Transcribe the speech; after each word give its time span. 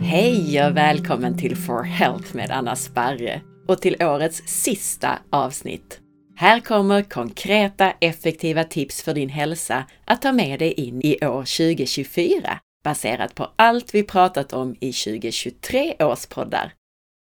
Hej 0.00 0.66
och 0.66 0.76
välkommen 0.76 1.38
till 1.38 1.56
For 1.56 1.82
Health 1.82 2.36
med 2.36 2.50
Anna 2.50 2.76
Sparre 2.76 3.40
och 3.68 3.80
till 3.80 3.96
årets 4.00 4.42
sista 4.46 5.18
avsnitt. 5.30 6.00
Här 6.36 6.60
kommer 6.60 7.02
konkreta, 7.02 7.92
effektiva 8.00 8.64
tips 8.64 9.02
för 9.02 9.14
din 9.14 9.28
hälsa 9.28 9.84
att 10.04 10.22
ta 10.22 10.32
med 10.32 10.58
dig 10.58 10.72
in 10.72 11.00
i 11.02 11.26
år 11.26 11.72
2024 11.72 12.60
baserat 12.84 13.34
på 13.34 13.48
allt 13.56 13.94
vi 13.94 14.02
pratat 14.02 14.52
om 14.52 14.76
i 14.80 14.92
2023 14.92 15.94
års 16.00 16.26
poddar. 16.26 16.72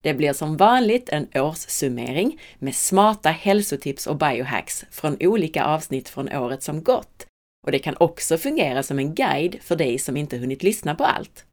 Det 0.03 0.15
blir 0.15 0.33
som 0.33 0.57
vanligt 0.57 1.09
en 1.09 1.29
årssummering 1.35 2.41
med 2.59 2.75
smarta 2.75 3.31
hälsotips 3.31 4.07
och 4.07 4.17
biohacks 4.17 4.85
från 4.91 5.17
olika 5.21 5.65
avsnitt 5.65 6.09
från 6.09 6.33
året 6.33 6.63
som 6.63 6.83
gått. 6.83 7.27
Och 7.67 7.73
det 7.73 7.79
kan 7.79 7.97
också 8.01 8.39
fungera 8.39 8.83
som 8.83 8.99
en 8.99 9.15
guide 9.15 9.59
för 9.63 9.77
dig 9.77 9.99
som 9.99 10.17
inte 10.17 10.39
hunnit 10.39 10.63
lyssna 10.63 10.95
på 10.95 11.05
allt. 11.05 11.45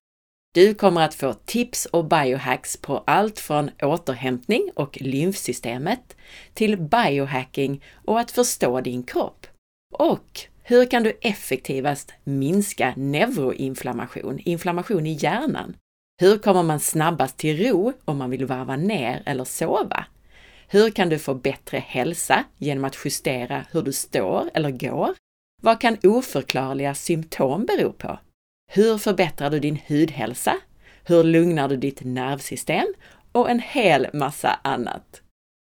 Du 0.54 0.74
kommer 0.74 1.02
att 1.02 1.16
få 1.16 1.34
tips 1.34 1.86
och 1.86 2.06
biohacks 2.06 2.78
på 2.78 3.04
allt 3.08 3.40
från 3.40 3.70
återhämtning 3.82 4.72
och 4.76 5.02
lymfsystemet 5.02 6.16
till 6.54 6.78
biohacking 6.78 7.84
och 8.06 8.20
att 8.20 8.32
förstå 8.32 8.82
din 8.82 9.04
kropp. 9.04 9.48
Och 9.94 10.40
hur 10.64 10.86
kan 10.86 11.04
du 11.04 11.18
effektivast 11.22 12.14
minska 12.24 12.94
neuroinflammation, 12.98 14.40
inflammation 14.40 15.08
i 15.08 15.14
hjärnan? 15.14 15.76
Hur 16.18 16.38
kommer 16.38 16.64
man 16.64 16.80
snabbast 16.80 17.38
till 17.38 17.68
ro 17.68 17.94
om 18.06 18.18
man 18.18 18.30
vill 18.30 18.46
varva 18.46 18.76
ner 18.76 19.24
eller 19.26 19.44
sova? 19.44 20.06
Hur 20.68 20.90
kan 20.90 21.10
du 21.10 21.20
få 21.20 21.34
bättre 21.34 21.78
hälsa 21.78 22.44
genom 22.58 22.86
att 22.86 22.98
justera 23.06 23.66
hur 23.72 23.82
du 23.82 23.94
står 23.94 24.50
eller 24.54 24.72
går? 24.72 25.16
Vad 25.62 25.82
kan 25.82 25.98
oförklarliga 26.04 26.96
symptom 26.96 27.66
bero 27.66 27.92
på? 27.92 28.20
Hur 28.72 28.98
förbättrar 28.98 29.50
du 29.50 29.60
din 29.60 29.80
hudhälsa? 29.88 30.58
Hur 31.04 31.24
lugnar 31.24 31.70
du 31.70 31.78
ditt 31.78 32.04
nervsystem? 32.04 32.88
Och 33.32 33.50
en 33.50 33.60
hel 33.60 34.08
massa 34.14 34.60
annat. 34.62 35.22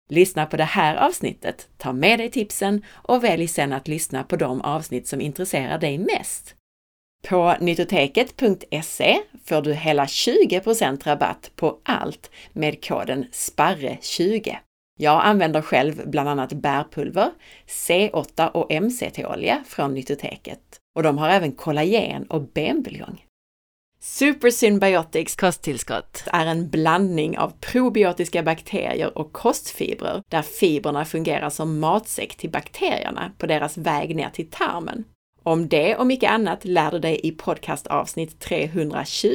Lyssna 0.09 0.45
på 0.45 0.57
det 0.57 0.63
här 0.63 0.95
avsnittet, 0.95 1.67
ta 1.77 1.93
med 1.93 2.19
dig 2.19 2.31
tipsen 2.31 2.85
och 2.91 3.23
välj 3.23 3.47
sedan 3.47 3.73
att 3.73 3.87
lyssna 3.87 4.23
på 4.23 4.35
de 4.35 4.61
avsnitt 4.61 5.07
som 5.07 5.21
intresserar 5.21 5.77
dig 5.77 5.97
mest. 5.97 6.55
På 7.27 7.55
nyttoteket.se 7.59 9.19
får 9.45 9.61
du 9.61 9.73
hela 9.73 10.05
20% 10.05 11.03
rabatt 11.03 11.51
på 11.55 11.79
allt 11.83 12.31
med 12.53 12.85
koden 12.85 13.25
SPARRE20. 13.31 14.55
Jag 14.99 15.25
använder 15.25 15.61
själv 15.61 16.09
bland 16.09 16.29
annat 16.29 16.53
bärpulver, 16.53 17.31
C8 17.67 18.47
och 18.47 18.83
MCT-olja 18.83 19.63
från 19.67 19.93
Nyttoteket 19.93 20.59
och 20.95 21.03
de 21.03 21.17
har 21.17 21.29
även 21.29 21.51
kollagen 21.51 22.23
och 22.23 22.41
benbuljong. 22.41 23.25
Super 23.99 24.49
Symbiotics 24.49 25.35
kosttillskott 25.35 26.23
är 26.25 26.45
en 26.45 26.69
blandning 26.69 27.37
av 27.37 27.53
probiotiska 27.59 28.43
bakterier 28.43 29.17
och 29.17 29.33
kostfibrer 29.33 30.21
där 30.31 30.41
fibrerna 30.41 31.05
fungerar 31.05 31.49
som 31.49 31.79
matsäck 31.79 32.35
till 32.35 32.49
bakterierna 32.49 33.31
på 33.37 33.47
deras 33.47 33.77
väg 33.77 34.15
ner 34.15 34.29
till 34.29 34.49
tarmen. 34.49 35.03
Om 35.43 35.67
det 35.67 35.95
och 35.95 36.07
mycket 36.07 36.31
annat 36.31 36.65
lär 36.65 36.91
du 36.91 36.99
dig 36.99 37.19
i 37.23 37.31
podcastavsnitt 37.31 38.39
320. 38.39 39.29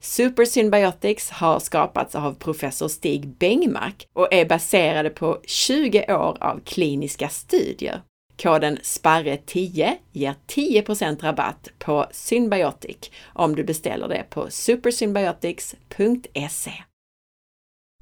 Super 0.00 0.44
Symbiotics 0.44 1.30
har 1.30 1.60
skapats 1.60 2.14
av 2.14 2.34
professor 2.34 2.88
Stig 2.88 3.28
Bengmark 3.28 4.06
och 4.12 4.34
är 4.34 4.44
baserade 4.44 5.10
på 5.10 5.40
20 5.44 6.14
år 6.14 6.36
av 6.40 6.60
kliniska 6.64 7.28
studier. 7.28 8.02
Koden 8.42 8.78
SPARRE10 8.78 9.92
ger 10.12 10.34
10% 10.46 11.22
rabatt 11.22 11.68
på 11.78 12.06
Symbiotic 12.10 13.10
om 13.24 13.56
du 13.56 13.64
beställer 13.64 14.08
det 14.08 14.24
på 14.30 14.50
supersymbiotics.se. 14.50 16.72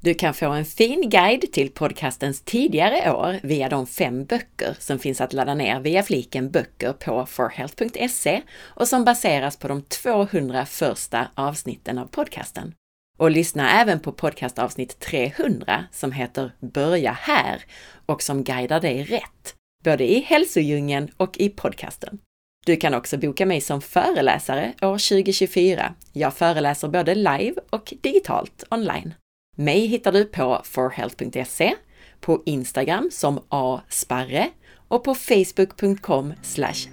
Du 0.06 0.14
kan 0.14 0.34
få 0.34 0.46
en 0.50 0.64
fin 0.64 1.10
guide 1.10 1.52
till 1.52 1.70
podcastens 1.70 2.42
tidigare 2.42 3.12
år 3.12 3.40
via 3.42 3.68
de 3.68 3.86
fem 3.86 4.24
böcker 4.24 4.76
som 4.78 4.98
finns 4.98 5.20
att 5.20 5.32
ladda 5.32 5.54
ner 5.54 5.80
via 5.80 6.02
fliken 6.02 6.50
böcker 6.50 6.92
på 6.92 7.26
forhealth.se 7.26 8.42
och 8.64 8.88
som 8.88 9.04
baseras 9.04 9.56
på 9.56 9.68
de 9.68 9.82
200 9.82 10.66
första 10.66 11.28
avsnitten 11.34 11.98
av 11.98 12.06
podcasten. 12.06 12.74
Och 13.18 13.30
lyssna 13.30 13.80
även 13.80 14.00
på 14.00 14.12
podcastavsnitt 14.12 14.98
300 15.00 15.84
som 15.92 16.12
heter 16.12 16.52
Börja 16.60 17.12
här 17.12 17.64
och 18.06 18.22
som 18.22 18.44
guidar 18.44 18.80
dig 18.80 19.04
rätt 19.04 19.54
både 19.84 20.12
i 20.12 20.20
hälsodjungeln 20.20 21.10
och 21.16 21.38
i 21.38 21.48
podcasten. 21.48 22.18
Du 22.66 22.76
kan 22.76 22.94
också 22.94 23.18
boka 23.18 23.46
mig 23.46 23.60
som 23.60 23.80
föreläsare 23.80 24.72
år 24.82 25.08
2024. 25.08 25.94
Jag 26.12 26.34
föreläser 26.34 26.88
både 26.88 27.14
live 27.14 27.54
och 27.70 27.94
digitalt 28.02 28.64
online. 28.70 29.14
Mig 29.58 29.86
hittar 29.86 30.12
du 30.12 30.24
på 30.24 30.60
forhealth.se, 30.64 31.74
på 32.20 32.42
Instagram 32.46 33.10
som 33.12 33.40
asparre 33.48 34.50
och 34.88 35.04
på 35.04 35.14
facebook.com 35.14 36.34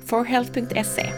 forhealth.se. 0.05 1.09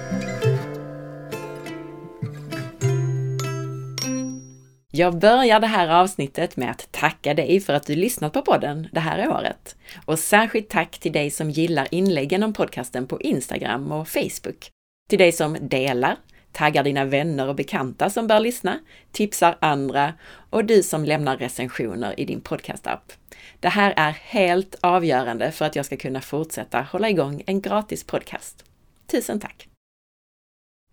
Jag 4.92 5.20
börjar 5.20 5.60
det 5.60 5.68
här 5.68 5.88
avsnittet 5.88 6.58
med 6.58 6.72
att 6.72 6.92
tacka 6.92 7.34
dig 7.34 7.60
för 7.60 7.74
att 7.74 7.88
du 7.88 7.96
lyssnat 7.96 8.34
på 8.34 8.42
podden 8.42 8.88
det 8.92 9.00
här 9.00 9.30
året. 9.30 9.76
Och 10.06 10.20
särskilt 10.20 10.70
tack 10.70 11.00
till 11.00 11.12
dig 11.12 11.32
som 11.32 11.50
gillar 11.50 11.88
inläggen 11.92 12.44
om 12.44 12.54
podcasten 12.54 13.08
på 13.08 13.22
Instagram 13.22 13.92
och 13.92 14.08
Facebook. 14.08 14.70
Till 15.10 15.20
dig 15.20 15.32
som 15.32 15.58
delar, 15.62 16.18
taggar 16.56 16.84
dina 16.84 17.06
vänner 17.06 17.48
och 17.48 17.56
bekanta 17.56 18.10
som 18.10 18.28
bör 18.28 18.40
lyssna, 18.40 18.80
tipsar 19.12 19.58
andra 19.60 20.14
och 20.50 20.66
du 20.66 20.84
som 20.84 21.06
lämnar 21.06 21.38
recensioner 21.38 22.20
i 22.20 22.26
din 22.26 22.42
podcastapp. 22.42 23.14
Det 23.60 23.70
här 23.70 23.94
är 23.98 24.12
helt 24.12 24.76
avgörande 24.82 25.52
för 25.52 25.66
att 25.66 25.76
jag 25.76 25.86
ska 25.86 25.98
kunna 25.98 26.22
fortsätta 26.22 26.82
hålla 26.82 27.10
igång 27.10 27.44
en 27.46 27.62
gratis 27.62 28.04
podcast. 28.04 28.64
Tusen 29.08 29.40
tack! 29.40 29.68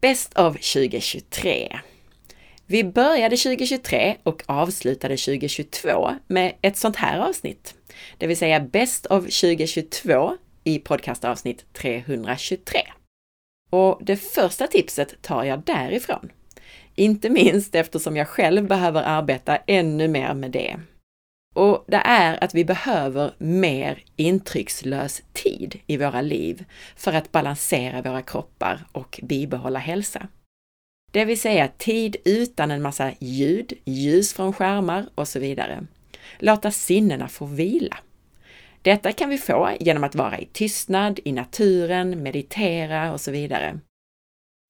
Bäst 0.01 0.35
av 0.35 0.53
2023 0.53 1.81
vi 2.67 2.85
började 2.85 3.37
2023 3.37 4.17
och 4.23 4.43
avslutade 4.47 5.17
2022 5.17 6.11
med 6.27 6.55
ett 6.63 6.77
sånt 6.77 6.97
här 6.97 7.19
avsnitt, 7.19 7.75
det 8.19 8.27
vill 8.27 8.37
säga 8.37 8.61
Bäst 8.61 9.07
av 9.07 9.21
2022 9.21 10.37
i 10.65 10.79
podcastavsnitt 10.79 11.65
323. 11.73 12.92
Och 13.73 13.99
det 14.03 14.17
första 14.17 14.67
tipset 14.67 15.23
tar 15.23 15.45
jag 15.45 15.63
därifrån. 15.63 16.33
Inte 16.95 17.31
minst 17.31 17.75
eftersom 17.75 18.17
jag 18.17 18.29
själv 18.29 18.67
behöver 18.69 19.03
arbeta 19.03 19.57
ännu 19.57 20.09
mer 20.09 20.35
med 20.35 20.51
det. 20.51 20.81
Och 21.55 21.85
det 21.89 22.03
är 22.05 22.45
att 22.45 22.55
vi 22.55 22.65
behöver 22.65 23.35
mer 23.39 24.05
intryckslös 24.17 25.23
tid 25.33 25.81
i 25.87 25.97
våra 25.97 26.21
liv 26.21 26.65
för 26.97 27.13
att 27.13 27.33
balansera 27.33 28.03
våra 28.03 28.23
kroppar 28.23 28.85
och 28.93 29.21
bibehålla 29.23 29.79
hälsa. 29.79 30.29
Det 31.13 31.25
vill 31.25 31.41
säga 31.41 31.69
tid 31.69 32.17
utan 32.25 32.71
en 32.71 32.83
massa 32.83 33.13
ljud, 33.19 33.73
ljus 33.85 34.33
från 34.33 34.53
skärmar 34.53 35.07
och 35.15 35.29
så 35.29 35.39
vidare. 35.39 35.87
Låta 36.39 36.71
sinnena 36.71 37.29
få 37.29 37.47
vila. 37.47 37.99
Detta 38.83 39.13
kan 39.13 39.29
vi 39.29 39.39
få 39.39 39.71
genom 39.81 40.05
att 40.05 40.15
vara 40.15 40.39
i 40.39 40.47
tystnad, 40.47 41.21
i 41.25 41.33
naturen, 41.33 42.23
meditera 42.23 43.13
och 43.13 43.21
så 43.21 43.31
vidare. 43.31 43.79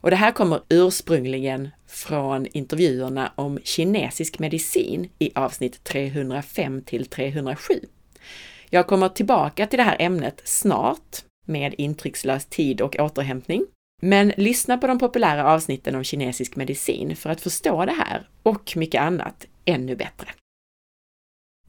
Och 0.02 0.10
det 0.10 0.16
här 0.16 0.32
kommer 0.32 0.60
ursprungligen 0.68 1.68
från 1.86 2.46
intervjuerna 2.46 3.32
om 3.34 3.58
kinesisk 3.64 4.38
medicin 4.38 5.08
i 5.18 5.30
avsnitt 5.34 5.84
305 5.84 6.82
till 6.82 7.06
307. 7.06 7.74
Jag 8.70 8.86
kommer 8.86 9.08
tillbaka 9.08 9.66
till 9.66 9.76
det 9.76 9.82
här 9.82 9.96
ämnet 9.98 10.42
snart 10.44 11.16
med 11.46 11.74
intryckslös 11.78 12.46
tid 12.46 12.80
och 12.80 12.96
återhämtning 12.98 13.66
men 14.02 14.32
lyssna 14.36 14.78
på 14.78 14.86
de 14.86 14.98
populära 14.98 15.52
avsnitten 15.52 15.94
om 15.94 16.04
kinesisk 16.04 16.56
medicin 16.56 17.16
för 17.16 17.30
att 17.30 17.40
förstå 17.40 17.84
det 17.84 17.92
här 17.92 18.28
och 18.42 18.72
mycket 18.76 19.00
annat 19.00 19.46
ännu 19.64 19.96
bättre. 19.96 20.28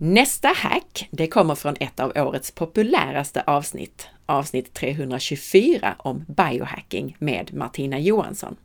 Nästa 0.06 0.48
hack, 0.48 1.08
det 1.12 1.28
kommer 1.28 1.56
från 1.56 1.76
ett 1.80 2.00
av 2.00 2.12
årets 2.16 2.52
populäraste 2.52 3.44
avsnitt, 3.48 4.08
avsnitt 4.26 4.74
324 4.74 5.96
om 6.00 6.26
biohacking 6.28 7.16
med 7.20 7.54
Martina 7.54 8.00
Johansson. 8.00 8.56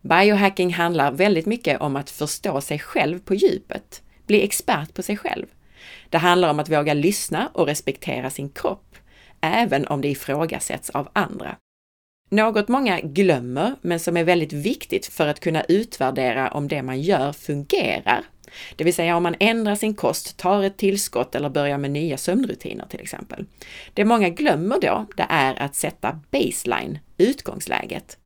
Biohacking 0.00 0.74
handlar 0.74 1.12
väldigt 1.12 1.46
mycket 1.46 1.80
om 1.80 1.96
att 1.96 2.10
förstå 2.10 2.60
sig 2.60 2.78
själv 2.78 3.18
på 3.18 3.34
djupet, 3.34 4.02
bli 4.26 4.42
expert 4.44 4.94
på 4.94 5.02
sig 5.02 5.16
själv. 5.16 5.46
Det 6.10 6.18
handlar 6.18 6.50
om 6.50 6.60
att 6.60 6.70
våga 6.70 6.94
lyssna 6.94 7.50
och 7.52 7.66
respektera 7.66 8.30
sin 8.30 8.48
kropp, 8.48 8.96
även 9.40 9.86
om 9.86 10.00
det 10.00 10.08
ifrågasätts 10.08 10.90
av 10.90 11.08
andra. 11.12 11.56
Något 12.30 12.68
många 12.68 13.00
glömmer, 13.00 13.74
men 13.80 14.00
som 14.00 14.16
är 14.16 14.24
väldigt 14.24 14.52
viktigt 14.52 15.06
för 15.06 15.26
att 15.26 15.40
kunna 15.40 15.62
utvärdera 15.62 16.50
om 16.50 16.68
det 16.68 16.82
man 16.82 17.00
gör 17.00 17.32
fungerar, 17.32 18.24
det 18.76 18.84
vill 18.84 18.94
säga 18.94 19.16
om 19.16 19.22
man 19.22 19.36
ändrar 19.40 19.74
sin 19.74 19.94
kost, 19.94 20.36
tar 20.36 20.62
ett 20.62 20.76
tillskott 20.76 21.34
eller 21.34 21.48
börjar 21.48 21.78
med 21.78 21.90
nya 21.90 22.16
sömnrutiner 22.16 22.86
till 22.86 23.00
exempel. 23.00 23.46
Det 23.94 24.04
många 24.04 24.28
glömmer 24.28 24.80
då, 24.80 25.06
det 25.16 25.26
är 25.28 25.62
att 25.62 25.74
sätta 25.74 26.20
baseline, 26.30 26.98
utgångsläget. 27.18 28.18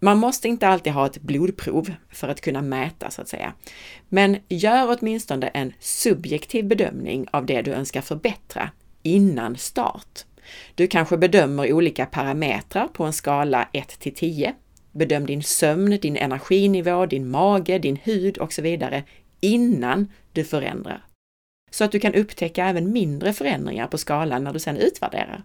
Man 0.00 0.18
måste 0.18 0.48
inte 0.48 0.68
alltid 0.68 0.92
ha 0.92 1.06
ett 1.06 1.20
blodprov 1.20 1.94
för 2.10 2.28
att 2.28 2.40
kunna 2.40 2.62
mäta 2.62 3.10
så 3.10 3.22
att 3.22 3.28
säga. 3.28 3.52
Men 4.08 4.36
gör 4.48 4.96
åtminstone 4.98 5.48
en 5.48 5.72
subjektiv 5.80 6.64
bedömning 6.64 7.26
av 7.30 7.46
det 7.46 7.62
du 7.62 7.72
önskar 7.72 8.00
förbättra 8.00 8.70
innan 9.02 9.56
start. 9.56 10.24
Du 10.74 10.86
kanske 10.86 11.16
bedömer 11.16 11.72
olika 11.72 12.06
parametrar 12.06 12.88
på 12.88 13.04
en 13.04 13.12
skala 13.12 13.68
1 13.72 13.88
till 13.88 14.14
10. 14.14 14.54
Bedöm 14.92 15.26
din 15.26 15.42
sömn, 15.42 15.98
din 16.02 16.16
energinivå, 16.16 17.06
din 17.06 17.30
mage, 17.30 17.78
din 17.78 17.96
hud 17.96 18.38
och 18.38 18.52
så 18.52 18.62
vidare 18.62 19.04
innan 19.44 20.12
du 20.32 20.44
förändrar. 20.44 21.06
Så 21.70 21.84
att 21.84 21.92
du 21.92 22.00
kan 22.00 22.14
upptäcka 22.14 22.66
även 22.66 22.92
mindre 22.92 23.32
förändringar 23.32 23.86
på 23.86 23.98
skalan 23.98 24.44
när 24.44 24.52
du 24.52 24.58
sedan 24.58 24.76
utvärderar. 24.76 25.44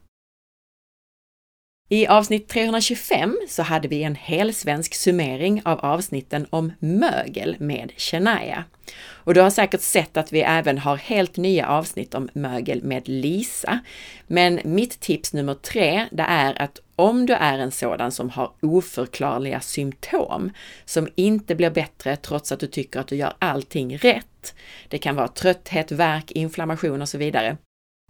I 1.91 2.07
avsnitt 2.07 2.47
325 2.47 3.39
så 3.47 3.63
hade 3.63 3.87
vi 3.87 4.03
en 4.03 4.15
helsvensk 4.15 4.93
summering 4.93 5.61
av 5.65 5.79
avsnitten 5.79 6.47
om 6.49 6.71
mögel 6.79 7.55
med 7.59 7.91
Shania. 7.97 8.63
Och 9.01 9.33
du 9.33 9.41
har 9.41 9.49
säkert 9.49 9.81
sett 9.81 10.17
att 10.17 10.33
vi 10.33 10.41
även 10.41 10.77
har 10.77 10.95
helt 10.95 11.37
nya 11.37 11.67
avsnitt 11.67 12.13
om 12.13 12.29
mögel 12.33 12.83
med 12.83 13.07
Lisa. 13.07 13.79
Men 14.27 14.59
mitt 14.63 14.99
tips 14.99 15.33
nummer 15.33 15.53
tre, 15.53 16.05
det 16.11 16.23
är 16.23 16.61
att 16.61 16.79
om 16.99 17.25
du 17.25 17.33
är 17.33 17.59
en 17.59 17.71
sådan 17.71 18.11
som 18.11 18.29
har 18.29 18.51
oförklarliga 18.61 19.59
symptom, 19.59 20.51
som 20.85 21.07
inte 21.15 21.55
blir 21.55 21.69
bättre 21.69 22.15
trots 22.15 22.51
att 22.51 22.59
du 22.59 22.67
tycker 22.67 22.99
att 22.99 23.07
du 23.07 23.15
gör 23.15 23.33
allting 23.39 23.97
rätt. 23.97 24.55
Det 24.87 24.97
kan 24.97 25.15
vara 25.15 25.27
trötthet, 25.27 25.91
värk, 25.91 26.31
inflammation 26.31 27.01
och 27.01 27.09
så 27.09 27.17
vidare. 27.17 27.57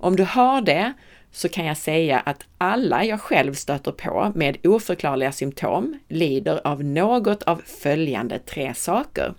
Om 0.01 0.15
du 0.15 0.23
har 0.23 0.61
det 0.61 0.93
så 1.31 1.49
kan 1.49 1.65
jag 1.65 1.77
säga 1.77 2.19
att 2.19 2.45
alla 2.57 3.05
jag 3.05 3.21
själv 3.21 3.53
stöter 3.53 3.91
på 3.91 4.31
med 4.35 4.67
oförklarliga 4.67 5.31
symptom 5.31 5.99
lider 6.07 6.67
av 6.67 6.83
något 6.83 7.43
av 7.43 7.61
följande 7.65 8.39
tre 8.39 8.73
saker. 8.73 9.33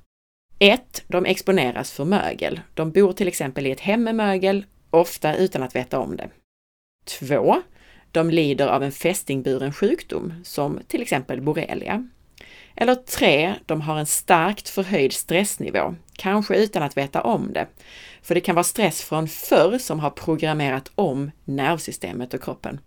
1. 0.59 1.05
De 1.07 1.27
exponeras 1.27 1.93
för 1.93 2.05
mögel. 2.05 2.61
De 2.75 2.91
bor 2.91 3.13
till 3.13 3.29
exempel 3.29 3.67
i 3.67 3.71
ett 3.71 3.81
hem 3.81 4.05
med 4.05 4.15
mögel, 4.15 4.65
ofta 4.91 5.37
utan 5.37 5.63
att 5.63 5.77
veta 5.77 5.99
om 5.99 6.17
det. 6.17 6.29
2. 7.05 7.63
De 8.13 8.31
lider 8.31 8.67
av 8.67 8.83
en 8.83 8.93
fästingburen 8.93 9.73
sjukdom, 9.73 10.35
som 10.45 10.81
till 10.89 11.03
exempel 11.03 11.41
borrelia. 11.41 12.09
Eller 12.77 12.95
3. 12.95 13.55
De 13.67 13.81
har 13.81 13.99
en 13.99 14.07
starkt 14.07 14.69
förhöjd 14.69 15.13
stressnivå, 15.13 15.95
kanske 16.13 16.57
utan 16.57 16.83
att 16.83 16.97
veta 16.97 17.23
om 17.23 17.53
det. 17.53 17.67
För 18.23 18.35
det 18.35 18.41
kan 18.41 18.55
vara 18.55 18.65
stress 18.65 19.03
från 19.03 19.29
förr 19.29 19.79
som 19.79 20.01
har 20.01 20.11
programmerat 20.11 20.91
om 20.95 21.31
nervsystemet 21.45 22.35
och 22.35 22.43
kroppen. 22.43 22.81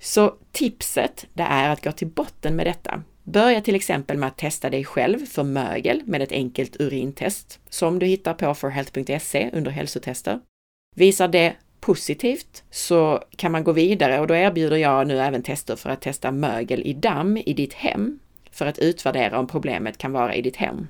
Så 0.00 0.34
tipset, 0.52 1.26
det 1.32 1.42
är 1.42 1.70
att 1.70 1.84
gå 1.84 1.92
till 1.92 2.08
botten 2.08 2.56
med 2.56 2.66
detta. 2.66 3.02
Börja 3.22 3.60
till 3.60 3.74
exempel 3.74 4.18
med 4.18 4.26
att 4.26 4.38
testa 4.38 4.70
dig 4.70 4.84
själv 4.84 5.26
för 5.26 5.42
mögel 5.42 6.02
med 6.04 6.22
ett 6.22 6.32
enkelt 6.32 6.80
urintest 6.80 7.60
som 7.68 7.98
du 7.98 8.06
hittar 8.06 8.34
på 8.34 8.54
forhealth.se 8.54 9.50
under 9.52 9.70
hälsotester. 9.70 10.40
Visar 10.94 11.28
det 11.28 11.56
positivt 11.86 12.64
så 12.70 13.22
kan 13.36 13.52
man 13.52 13.64
gå 13.64 13.72
vidare 13.72 14.20
och 14.20 14.26
då 14.26 14.34
erbjuder 14.34 14.76
jag 14.76 15.06
nu 15.06 15.20
även 15.20 15.42
tester 15.42 15.76
för 15.76 15.90
att 15.90 16.00
testa 16.00 16.30
mögel 16.30 16.82
i 16.82 16.92
damm 16.92 17.36
i 17.36 17.52
ditt 17.52 17.72
hem 17.72 18.18
för 18.50 18.66
att 18.66 18.78
utvärdera 18.78 19.38
om 19.38 19.46
problemet 19.46 19.98
kan 19.98 20.12
vara 20.12 20.34
i 20.34 20.42
ditt 20.42 20.56
hem. 20.56 20.86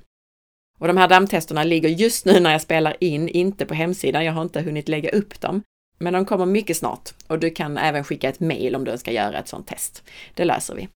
Och 0.79 0.87
de 0.87 0.97
här 0.97 1.09
dammtesterna 1.09 1.65
ligger 1.65 1.89
just 1.89 2.27
nu 2.27 2.41
när 2.41 2.53
jag 2.53 2.63
spelar 2.63 2.97
in 3.01 3.29
inte 3.29 3.67
på 3.67 3.75
hemsidan, 3.75 4.25
jag 4.25 4.33
har 4.33 4.43
inte 4.43 4.61
hunnit 4.61 4.89
lägga 4.89 5.11
upp 5.11 5.41
dem. 5.41 5.63
Men 5.99 6.13
de 6.13 6.25
kommer 6.25 6.47
mycket 6.47 6.77
snart 6.77 7.11
och 7.27 7.39
du 7.39 7.51
kan 7.51 7.79
även 7.79 8.05
skicka 8.05 8.29
ett 8.29 8.41
mejl 8.41 8.77
om 8.77 8.85
du 8.85 8.91
önskar 8.91 9.13
göra 9.13 9.39
ett 9.39 9.49
sådant 9.49 9.67
test. 9.67 10.03
Det 10.35 10.45
löser 10.45 10.75
vi. 10.75 10.89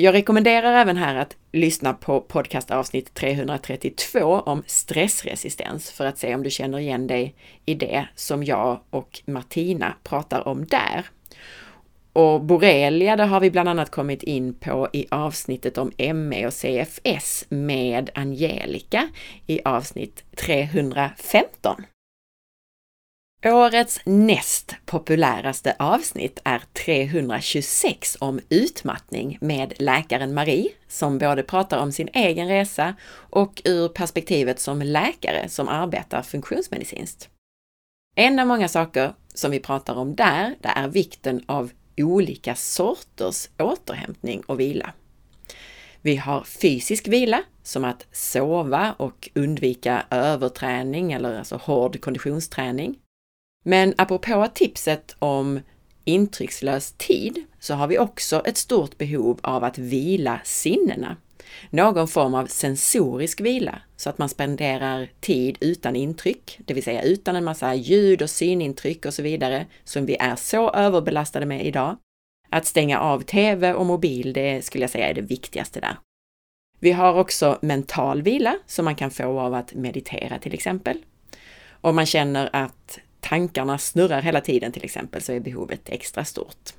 Jag 0.00 0.14
rekommenderar 0.14 0.72
även 0.72 0.96
här 0.96 1.14
att 1.14 1.36
lyssna 1.52 1.92
på 1.92 2.20
podcastavsnitt 2.20 3.14
332 3.14 4.20
om 4.20 4.62
stressresistens 4.66 5.90
för 5.90 6.06
att 6.06 6.18
se 6.18 6.34
om 6.34 6.42
du 6.42 6.50
känner 6.50 6.78
igen 6.78 7.06
dig 7.06 7.34
i 7.66 7.74
det 7.74 8.08
som 8.14 8.44
jag 8.44 8.80
och 8.90 9.20
Martina 9.26 9.94
pratar 10.02 10.48
om 10.48 10.66
där. 10.66 11.06
Och 12.12 12.40
borrelia, 12.40 13.16
det 13.16 13.24
har 13.24 13.40
vi 13.40 13.50
bland 13.50 13.68
annat 13.68 13.90
kommit 13.90 14.22
in 14.22 14.54
på 14.54 14.88
i 14.92 15.06
avsnittet 15.10 15.78
om 15.78 15.92
ME 16.14 16.46
och 16.46 16.52
CFS 16.52 17.44
med 17.48 18.10
Angelica 18.14 19.08
i 19.46 19.60
avsnitt 19.64 20.24
315. 20.36 21.84
Årets 23.46 24.00
näst 24.04 24.76
populäraste 24.86 25.76
avsnitt 25.78 26.40
är 26.44 26.62
326 26.72 28.16
om 28.20 28.40
utmattning 28.48 29.38
med 29.40 29.72
läkaren 29.76 30.34
Marie, 30.34 30.70
som 30.88 31.18
både 31.18 31.42
pratar 31.42 31.78
om 31.78 31.92
sin 31.92 32.08
egen 32.12 32.48
resa 32.48 32.94
och 33.12 33.62
ur 33.64 33.88
perspektivet 33.88 34.60
som 34.60 34.82
läkare 34.82 35.48
som 35.48 35.68
arbetar 35.68 36.22
funktionsmedicinskt. 36.22 37.28
En 38.16 38.38
av 38.38 38.46
många 38.46 38.68
saker 38.68 39.12
som 39.34 39.50
vi 39.50 39.60
pratar 39.60 39.94
om 39.94 40.14
där, 40.16 40.54
det 40.60 40.68
är 40.68 40.88
vikten 40.88 41.42
av 41.46 41.70
olika 41.96 42.54
sorters 42.54 43.48
återhämtning 43.58 44.40
och 44.40 44.60
vila. 44.60 44.92
Vi 46.02 46.16
har 46.16 46.44
fysisk 46.44 47.08
vila, 47.08 47.42
som 47.62 47.84
att 47.84 48.06
sova 48.12 48.94
och 48.98 49.28
undvika 49.34 50.06
överträning 50.10 51.12
eller 51.12 51.38
alltså 51.38 51.56
hård 51.56 52.00
konditionsträning. 52.00 52.98
Men 53.64 53.94
apropå 53.98 54.48
tipset 54.54 55.16
om 55.18 55.60
intryckslös 56.04 56.92
tid 56.92 57.44
så 57.60 57.74
har 57.74 57.86
vi 57.86 57.98
också 57.98 58.42
ett 58.44 58.56
stort 58.56 58.98
behov 58.98 59.40
av 59.42 59.64
att 59.64 59.78
vila 59.78 60.40
sinnena. 60.44 61.16
Någon 61.70 62.08
form 62.08 62.34
av 62.34 62.46
sensorisk 62.46 63.40
vila, 63.40 63.82
så 63.96 64.10
att 64.10 64.18
man 64.18 64.28
spenderar 64.28 65.08
tid 65.20 65.56
utan 65.60 65.96
intryck, 65.96 66.60
det 66.66 66.74
vill 66.74 66.82
säga 66.82 67.02
utan 67.02 67.36
en 67.36 67.44
massa 67.44 67.74
ljud 67.74 68.22
och 68.22 68.30
synintryck 68.30 69.06
och 69.06 69.14
så 69.14 69.22
vidare, 69.22 69.66
som 69.84 70.06
vi 70.06 70.16
är 70.16 70.36
så 70.36 70.70
överbelastade 70.70 71.46
med 71.46 71.66
idag. 71.66 71.96
Att 72.50 72.66
stänga 72.66 73.00
av 73.00 73.20
TV 73.20 73.72
och 73.72 73.86
mobil, 73.86 74.32
det 74.32 74.64
skulle 74.64 74.82
jag 74.82 74.90
säga 74.90 75.08
är 75.08 75.14
det 75.14 75.20
viktigaste 75.20 75.80
där. 75.80 75.96
Vi 76.80 76.92
har 76.92 77.14
också 77.14 77.58
mental 77.62 78.22
vila 78.22 78.58
som 78.66 78.84
man 78.84 78.96
kan 78.96 79.10
få 79.10 79.40
av 79.40 79.54
att 79.54 79.74
meditera 79.74 80.38
till 80.38 80.54
exempel. 80.54 81.02
Om 81.80 81.96
man 81.96 82.06
känner 82.06 82.50
att 82.52 82.98
tankarna 83.20 83.78
snurrar 83.78 84.22
hela 84.22 84.40
tiden 84.40 84.72
till 84.72 84.84
exempel 84.84 85.22
så 85.22 85.32
är 85.32 85.40
behovet 85.40 85.88
extra 85.88 86.24
stort. 86.24 86.72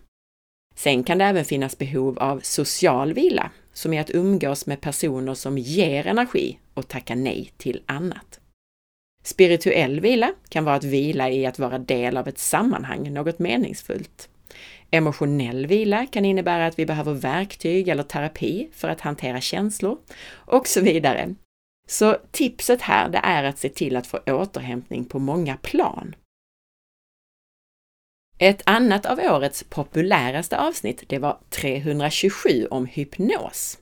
Sen 0.75 1.03
kan 1.03 1.17
det 1.17 1.25
även 1.25 1.45
finnas 1.45 1.77
behov 1.77 2.19
av 2.19 2.39
social 2.39 3.13
vila, 3.13 3.51
som 3.73 3.93
är 3.93 4.01
att 4.01 4.15
umgås 4.15 4.65
med 4.65 4.81
personer 4.81 5.33
som 5.33 5.57
ger 5.57 6.07
energi 6.07 6.59
och 6.73 6.87
tacka 6.87 7.15
nej 7.15 7.51
till 7.57 7.81
annat. 7.85 8.39
Spirituell 9.23 9.99
vila 9.99 10.33
kan 10.49 10.63
vara 10.65 10.75
att 10.75 10.83
vila 10.83 11.29
i 11.29 11.45
att 11.45 11.59
vara 11.59 11.77
del 11.77 12.17
av 12.17 12.27
ett 12.27 12.39
sammanhang, 12.39 13.13
något 13.13 13.39
meningsfullt. 13.39 14.29
Emotionell 14.91 15.67
vila 15.67 16.05
kan 16.05 16.25
innebära 16.25 16.65
att 16.65 16.79
vi 16.79 16.85
behöver 16.85 17.13
verktyg 17.13 17.87
eller 17.87 18.03
terapi 18.03 18.69
för 18.73 18.89
att 18.89 19.01
hantera 19.01 19.41
känslor 19.41 19.97
och 20.31 20.67
så 20.67 20.81
vidare. 20.81 21.35
Så 21.87 22.17
tipset 22.31 22.81
här, 22.81 23.09
det 23.09 23.17
är 23.23 23.43
att 23.43 23.57
se 23.57 23.69
till 23.69 23.95
att 23.95 24.07
få 24.07 24.17
återhämtning 24.17 25.05
på 25.05 25.19
många 25.19 25.57
plan. 25.57 26.15
Ett 28.41 28.61
annat 28.65 29.05
av 29.05 29.19
årets 29.19 29.63
populäraste 29.63 30.57
avsnitt, 30.59 31.03
det 31.07 31.19
var 31.19 31.37
327 31.49 32.67
om 32.71 32.85
hypnos. 32.85 33.79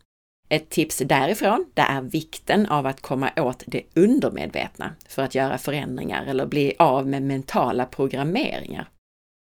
Ett 0.50 0.70
tips 0.70 0.98
därifrån, 0.98 1.66
det 1.74 1.82
är 1.82 2.02
vikten 2.02 2.66
av 2.66 2.86
att 2.86 3.02
komma 3.02 3.32
åt 3.38 3.64
det 3.68 3.84
undermedvetna 3.96 4.96
för 5.10 5.24
att 5.24 5.36
göra 5.36 5.58
förändringar 5.58 6.26
eller 6.26 6.46
bli 6.46 6.74
av 6.80 7.08
med 7.08 7.24
mentala 7.24 7.86
programmeringar. 7.86 8.90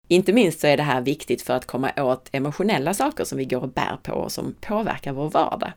Inte 0.08 0.34
minst 0.34 0.60
så 0.60 0.68
är 0.68 0.78
det 0.78 0.84
här 0.84 1.02
viktigt 1.02 1.42
för 1.42 1.54
att 1.54 1.66
komma 1.66 1.92
åt 1.98 2.30
emotionella 2.32 2.94
saker 2.94 3.24
som 3.24 3.38
vi 3.38 3.46
går 3.46 3.62
och 3.62 3.74
bär 3.74 3.98
på 4.04 4.14
och 4.14 4.32
som 4.32 4.56
påverkar 4.62 5.14
vår 5.14 5.30
vardag. 5.30 5.72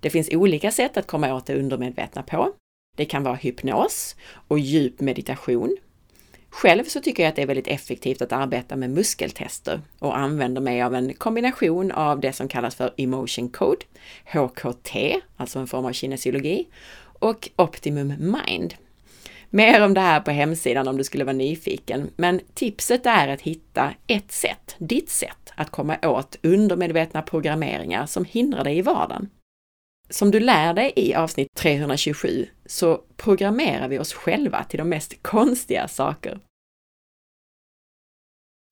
Det 0.00 0.10
finns 0.10 0.28
olika 0.32 0.70
sätt 0.70 0.96
att 0.96 1.06
komma 1.06 1.34
åt 1.34 1.46
det 1.46 1.56
undermedvetna 1.56 2.22
på. 2.22 2.52
Det 2.96 3.04
kan 3.04 3.22
vara 3.22 3.34
hypnos 3.34 4.16
och 4.48 4.58
djup 4.58 5.00
meditation 5.00 5.76
själv 6.54 6.84
så 6.84 7.00
tycker 7.00 7.22
jag 7.22 7.30
att 7.30 7.36
det 7.36 7.42
är 7.42 7.46
väldigt 7.46 7.68
effektivt 7.68 8.22
att 8.22 8.32
arbeta 8.32 8.76
med 8.76 8.90
muskeltester 8.90 9.80
och 9.98 10.18
använder 10.18 10.60
mig 10.60 10.82
av 10.82 10.94
en 10.94 11.14
kombination 11.14 11.92
av 11.92 12.20
det 12.20 12.32
som 12.32 12.48
kallas 12.48 12.74
för 12.74 12.94
Emotion 12.96 13.48
Code, 13.48 13.84
HKT, 14.24 14.96
alltså 15.36 15.58
en 15.58 15.66
form 15.66 15.84
av 15.84 15.92
kinesiologi, 15.92 16.66
och 17.18 17.48
Optimum 17.56 18.14
Mind. 18.18 18.74
Mer 19.50 19.84
om 19.84 19.94
det 19.94 20.00
här 20.00 20.20
på 20.20 20.30
hemsidan 20.30 20.88
om 20.88 20.96
du 20.96 21.04
skulle 21.04 21.24
vara 21.24 21.36
nyfiken, 21.36 22.10
men 22.16 22.40
tipset 22.54 23.06
är 23.06 23.28
att 23.28 23.40
hitta 23.40 23.94
ett 24.06 24.32
sätt, 24.32 24.76
ditt 24.78 25.10
sätt, 25.10 25.52
att 25.54 25.70
komma 25.70 25.96
åt 26.02 26.38
undermedvetna 26.42 27.22
programmeringar 27.22 28.06
som 28.06 28.24
hindrar 28.24 28.64
dig 28.64 28.78
i 28.78 28.82
vardagen. 28.82 29.28
Som 30.08 30.30
du 30.30 30.40
lär 30.40 30.74
dig 30.74 30.92
i 30.96 31.14
avsnitt 31.14 31.48
327 31.56 32.46
så 32.66 33.00
programmerar 33.16 33.88
vi 33.88 33.98
oss 33.98 34.12
själva 34.12 34.64
till 34.64 34.78
de 34.78 34.88
mest 34.88 35.22
konstiga 35.22 35.88
saker. 35.88 36.40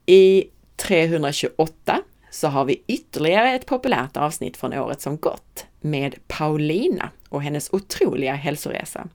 I 0.07 0.45
328 0.77 2.03
så 2.31 2.49
har 2.49 2.65
vi 2.65 2.83
ytterligare 2.87 3.51
ett 3.51 3.67
populärt 3.67 4.17
avsnitt 4.17 4.57
från 4.57 4.73
året 4.73 5.01
som 5.01 5.17
gått 5.17 5.67
med 5.81 6.15
Paulina 6.27 7.11
och 7.29 7.43
hennes 7.43 7.73
otroliga 7.73 8.35
hälsoresa. 8.35 9.09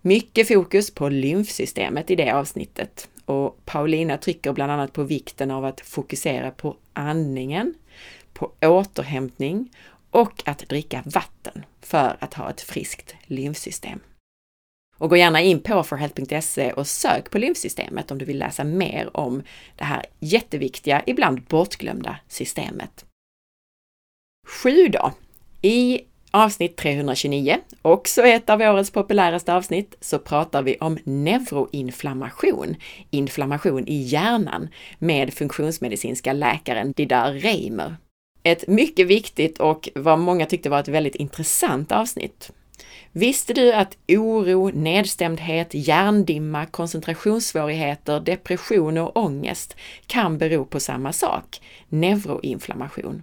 Mycket 0.00 0.48
fokus 0.48 0.90
på 0.90 1.08
lymfsystemet 1.08 2.10
i 2.10 2.16
det 2.16 2.30
avsnittet 2.30 3.08
och 3.24 3.64
Paulina 3.64 4.18
trycker 4.18 4.52
bland 4.52 4.72
annat 4.72 4.92
på 4.92 5.02
vikten 5.02 5.50
av 5.50 5.64
att 5.64 5.80
fokusera 5.80 6.50
på 6.50 6.76
andningen, 6.92 7.74
på 8.32 8.52
återhämtning 8.60 9.70
och 10.10 10.42
att 10.46 10.58
dricka 10.58 11.02
vatten 11.06 11.64
för 11.80 12.16
att 12.20 12.34
ha 12.34 12.50
ett 12.50 12.60
friskt 12.60 13.14
lymfsystem. 13.26 14.00
Och 14.98 15.10
gå 15.10 15.16
gärna 15.16 15.40
in 15.40 15.60
på 15.60 15.82
forhealth.se 15.82 16.72
och 16.72 16.86
sök 16.86 17.30
på 17.30 17.38
lymfsystemet 17.38 18.10
om 18.10 18.18
du 18.18 18.24
vill 18.24 18.38
läsa 18.38 18.64
mer 18.64 19.16
om 19.16 19.42
det 19.76 19.84
här 19.84 20.06
jätteviktiga, 20.18 21.02
ibland 21.06 21.42
bortglömda 21.42 22.16
systemet. 22.28 23.04
7 24.46 24.88
då. 24.88 25.12
I 25.62 26.00
avsnitt 26.30 26.76
329, 26.76 27.58
också 27.82 28.22
ett 28.22 28.50
av 28.50 28.60
årets 28.60 28.90
populäraste 28.90 29.54
avsnitt, 29.54 29.94
så 30.00 30.18
pratar 30.18 30.62
vi 30.62 30.76
om 30.80 30.98
neuroinflammation, 31.04 32.76
inflammation 33.10 33.88
i 33.88 34.02
hjärnan, 34.02 34.68
med 34.98 35.34
funktionsmedicinska 35.34 36.32
läkaren 36.32 36.92
Didar 36.92 37.32
Reimer. 37.32 37.96
Ett 38.46 38.66
mycket 38.66 39.06
viktigt 39.06 39.60
och 39.60 39.88
vad 39.94 40.18
många 40.18 40.46
tyckte 40.46 40.70
var 40.70 40.80
ett 40.80 40.88
väldigt 40.88 41.14
intressant 41.14 41.92
avsnitt. 41.92 42.52
Visste 43.12 43.52
du 43.52 43.72
att 43.72 43.96
oro, 44.08 44.70
nedstämdhet, 44.74 45.68
hjärndimma, 45.72 46.66
koncentrationssvårigheter, 46.66 48.20
depression 48.20 48.98
och 48.98 49.16
ångest 49.16 49.76
kan 50.06 50.38
bero 50.38 50.64
på 50.64 50.80
samma 50.80 51.12
sak, 51.12 51.60
neuroinflammation? 51.88 53.22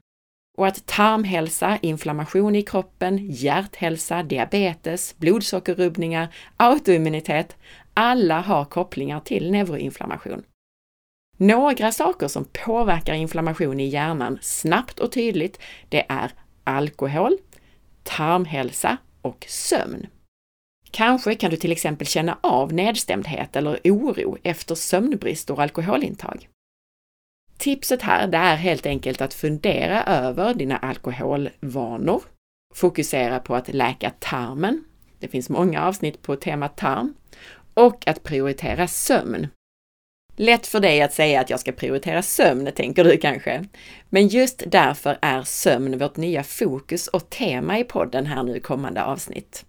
Och 0.58 0.68
att 0.68 0.86
tarmhälsa, 0.86 1.78
inflammation 1.82 2.56
i 2.56 2.62
kroppen, 2.62 3.28
hjärthälsa, 3.32 4.24
diabetes, 4.24 5.16
blodsockerrubbningar, 5.18 6.36
autoimmunitet, 6.58 7.56
alla 7.94 8.42
har 8.42 8.66
kopplingar 8.66 9.20
till 9.20 9.52
neuroinflammation. 9.52 10.44
Några 11.38 11.92
saker 11.92 12.28
som 12.28 12.46
påverkar 12.66 13.14
inflammation 13.14 13.80
i 13.80 13.88
hjärnan 13.88 14.40
snabbt 14.42 15.00
och 15.00 15.12
tydligt, 15.12 15.60
det 15.90 16.06
är 16.10 16.32
alkohol, 16.64 17.38
tarmhälsa 18.04 18.98
och 19.22 19.46
sömn. 19.50 20.08
Kanske 20.92 21.36
kan 21.36 21.52
du 21.52 21.58
till 21.58 21.72
exempel 21.72 22.08
känna 22.08 22.38
av 22.42 22.74
nedstämdhet 22.74 23.56
eller 23.56 23.80
oro 23.84 24.38
efter 24.44 24.76
sömnbrist 24.76 25.50
och 25.50 25.60
alkoholintag. 25.60 26.50
Tipset 27.58 28.02
här 28.02 28.28
det 28.28 28.38
är 28.38 28.56
helt 28.56 28.86
enkelt 28.86 29.22
att 29.22 29.34
fundera 29.34 30.04
över 30.04 30.54
dina 30.54 30.78
alkoholvanor, 30.78 32.22
fokusera 32.74 33.40
på 33.40 33.56
att 33.56 33.74
läka 33.74 34.12
tarmen. 34.20 34.84
Det 35.20 35.28
finns 35.28 35.50
många 35.50 35.84
avsnitt 35.84 36.22
på 36.22 36.36
temat 36.36 36.78
tarm 36.78 37.14
och 37.74 38.08
att 38.08 38.24
prioritera 38.24 38.88
sömn. 38.88 39.48
Lätt 40.36 40.68
för 40.68 40.80
dig 40.80 41.02
att 41.02 41.14
säga 41.14 41.42
att 41.42 41.50
jag 41.50 41.60
ska 41.60 41.72
prioritera 41.72 42.22
sömn, 42.22 42.72
tänker 42.76 43.04
du 43.04 43.18
kanske. 43.18 43.66
Men 44.10 44.28
just 44.28 44.64
därför 44.68 45.18
är 45.22 45.44
sömn 45.44 45.98
vårt 45.98 46.18
nya 46.18 46.44
fokus 46.44 47.08
och 47.08 47.30
tema 47.30 47.80
i 47.80 47.84
podden 47.84 48.26
här 48.26 48.44
nu 48.44 48.60
kommande 48.60 49.04
avsnitt. 49.04 49.66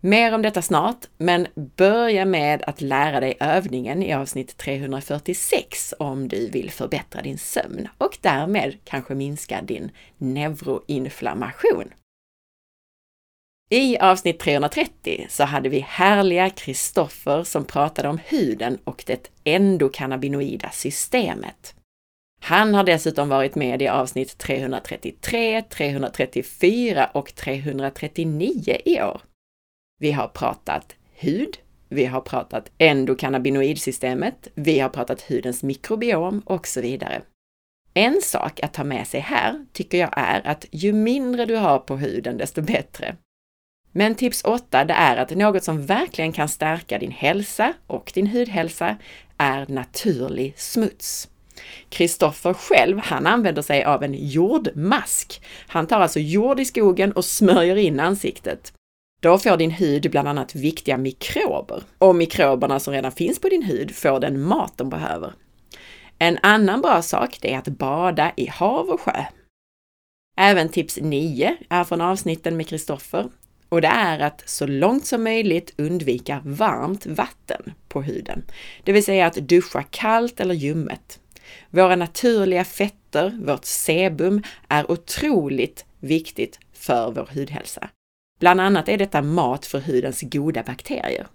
Mer 0.00 0.34
om 0.34 0.42
detta 0.42 0.62
snart, 0.62 1.06
men 1.18 1.46
börja 1.76 2.24
med 2.24 2.62
att 2.66 2.80
lära 2.80 3.20
dig 3.20 3.36
övningen 3.40 4.02
i 4.02 4.12
avsnitt 4.12 4.56
346 4.56 5.94
om 5.98 6.28
du 6.28 6.50
vill 6.50 6.70
förbättra 6.70 7.22
din 7.22 7.38
sömn 7.38 7.88
och 7.98 8.18
därmed 8.20 8.76
kanske 8.84 9.14
minska 9.14 9.62
din 9.62 9.90
neuroinflammation. 10.18 11.92
I 13.72 13.98
avsnitt 13.98 14.38
330 14.38 15.26
så 15.28 15.44
hade 15.44 15.68
vi 15.68 15.78
härliga 15.78 16.50
Kristoffer 16.50 17.44
som 17.44 17.64
pratade 17.64 18.08
om 18.08 18.18
huden 18.24 18.78
och 18.84 19.04
det 19.06 19.30
endokannabinoida 19.44 20.70
systemet. 20.70 21.74
Han 22.40 22.74
har 22.74 22.84
dessutom 22.84 23.28
varit 23.28 23.54
med 23.54 23.82
i 23.82 23.88
avsnitt 23.88 24.38
333, 24.38 25.62
334 25.62 27.10
och 27.14 27.34
339 27.34 28.76
i 28.84 29.02
år. 29.02 29.20
Vi 30.00 30.12
har 30.12 30.28
pratat 30.28 30.94
hud, 31.14 31.58
vi 31.88 32.04
har 32.04 32.20
pratat 32.20 32.70
endokannabinoidsystemet, 32.78 34.48
vi 34.54 34.78
har 34.80 34.88
pratat 34.88 35.22
hudens 35.22 35.62
mikrobiom 35.62 36.42
och 36.46 36.66
så 36.66 36.80
vidare. 36.80 37.22
En 37.94 38.20
sak 38.22 38.60
att 38.60 38.74
ta 38.74 38.84
med 38.84 39.06
sig 39.06 39.20
här 39.20 39.66
tycker 39.72 39.98
jag 39.98 40.10
är 40.12 40.46
att 40.46 40.66
ju 40.70 40.92
mindre 40.92 41.46
du 41.46 41.56
har 41.56 41.78
på 41.78 41.96
huden, 41.96 42.36
desto 42.36 42.62
bättre. 42.62 43.16
Men 43.92 44.14
tips 44.14 44.44
8, 44.44 44.84
det 44.84 44.94
är 44.94 45.16
att 45.16 45.30
något 45.30 45.64
som 45.64 45.86
verkligen 45.86 46.32
kan 46.32 46.48
stärka 46.48 46.98
din 46.98 47.10
hälsa 47.10 47.72
och 47.86 48.12
din 48.14 48.26
hudhälsa 48.26 48.96
är 49.36 49.66
naturlig 49.68 50.54
smuts. 50.56 51.28
Kristoffer 51.88 52.54
själv, 52.54 52.98
han 52.98 53.26
använder 53.26 53.62
sig 53.62 53.84
av 53.84 54.02
en 54.02 54.14
jordmask. 54.14 55.42
Han 55.66 55.86
tar 55.86 56.00
alltså 56.00 56.20
jord 56.20 56.60
i 56.60 56.64
skogen 56.64 57.12
och 57.12 57.24
smörjer 57.24 57.76
in 57.76 58.00
ansiktet. 58.00 58.72
Då 59.22 59.38
får 59.38 59.56
din 59.56 59.70
hud 59.70 60.10
bland 60.10 60.28
annat 60.28 60.54
viktiga 60.54 60.96
mikrober 60.96 61.82
och 61.98 62.14
mikroberna 62.14 62.80
som 62.80 62.94
redan 62.94 63.12
finns 63.12 63.40
på 63.40 63.48
din 63.48 63.62
hud 63.62 63.94
får 63.94 64.20
den 64.20 64.42
mat 64.42 64.72
de 64.76 64.88
behöver. 64.88 65.32
En 66.18 66.38
annan 66.42 66.80
bra 66.80 67.02
sak 67.02 67.38
det 67.40 67.54
är 67.54 67.58
att 67.58 67.68
bada 67.68 68.32
i 68.36 68.46
hav 68.46 68.88
och 68.88 69.00
sjö. 69.00 69.24
Även 70.36 70.68
tips 70.68 70.98
9 71.02 71.56
är 71.68 71.84
från 71.84 72.00
avsnitten 72.00 72.56
med 72.56 72.68
Kristoffer 72.68 73.28
och 73.72 73.80
det 73.80 73.88
är 73.88 74.18
att 74.18 74.42
så 74.46 74.66
långt 74.66 75.06
som 75.06 75.24
möjligt 75.24 75.74
undvika 75.76 76.42
varmt 76.44 77.06
vatten 77.06 77.72
på 77.88 78.02
huden, 78.02 78.42
det 78.84 78.92
vill 78.92 79.04
säga 79.04 79.26
att 79.26 79.34
duscha 79.34 79.82
kallt 79.82 80.40
eller 80.40 80.54
ljummet. 80.54 81.20
Våra 81.70 81.96
naturliga 81.96 82.64
fetter, 82.64 83.38
vårt 83.44 83.64
sebum, 83.64 84.42
är 84.68 84.90
otroligt 84.90 85.84
viktigt 86.00 86.58
för 86.72 87.10
vår 87.10 87.28
hudhälsa. 87.34 87.88
Bland 88.40 88.60
annat 88.60 88.88
är 88.88 88.98
detta 88.98 89.22
mat 89.22 89.66
för 89.66 89.80
hudens 89.80 90.20
goda 90.22 90.62
bakterier. 90.62 91.26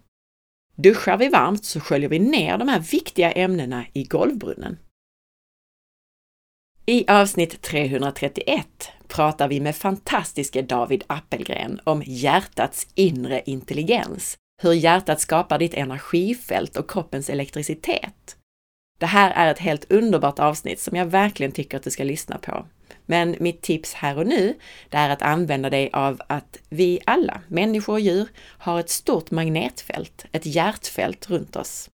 Duschar 0.76 1.18
vi 1.18 1.30
varmt 1.30 1.66
så 1.66 1.80
sköljer 1.80 2.10
vi 2.10 2.20
ner 2.20 2.58
de 2.58 2.68
här 2.68 2.80
viktiga 2.80 3.32
ämnena 3.32 3.86
i 3.94 4.04
golvbrunnen. 4.04 4.78
I 6.90 7.06
avsnitt 7.08 7.62
331 7.62 8.92
pratar 9.08 9.48
vi 9.48 9.60
med 9.60 9.76
fantastiske 9.76 10.62
David 10.62 11.04
Appelgren 11.08 11.80
om 11.84 12.04
hjärtats 12.06 12.88
inre 12.96 13.42
intelligens, 13.46 14.38
hur 14.62 14.74
hjärtat 14.74 15.22
skapar 15.22 15.60
ditt 15.60 15.74
energifält 15.74 16.78
och 16.78 16.92
kroppens 16.92 17.30
elektricitet. 17.30 18.38
Det 19.00 19.06
här 19.06 19.32
är 19.32 19.52
ett 19.52 19.60
helt 19.60 19.92
underbart 19.92 20.40
avsnitt 20.40 20.80
som 20.80 20.98
jag 20.98 21.06
verkligen 21.06 21.52
tycker 21.52 21.78
att 21.78 21.84
du 21.84 21.92
ska 21.92 22.04
lyssna 22.04 22.38
på. 22.38 22.66
Men 23.06 23.36
mitt 23.40 23.62
tips 23.62 23.94
här 23.94 24.18
och 24.18 24.28
nu, 24.28 24.56
det 24.90 24.98
är 24.98 25.10
att 25.10 25.22
använda 25.22 25.70
dig 25.70 25.90
av 25.94 26.22
att 26.28 26.58
vi 26.70 27.00
alla, 27.06 27.42
människor 27.48 27.94
och 27.94 28.00
djur, 28.00 28.28
har 28.38 28.80
ett 28.80 28.90
stort 28.90 29.32
magnetfält, 29.32 30.26
ett 30.32 30.46
hjärtfält 30.46 31.30
runt 31.30 31.56
oss. 31.56 31.90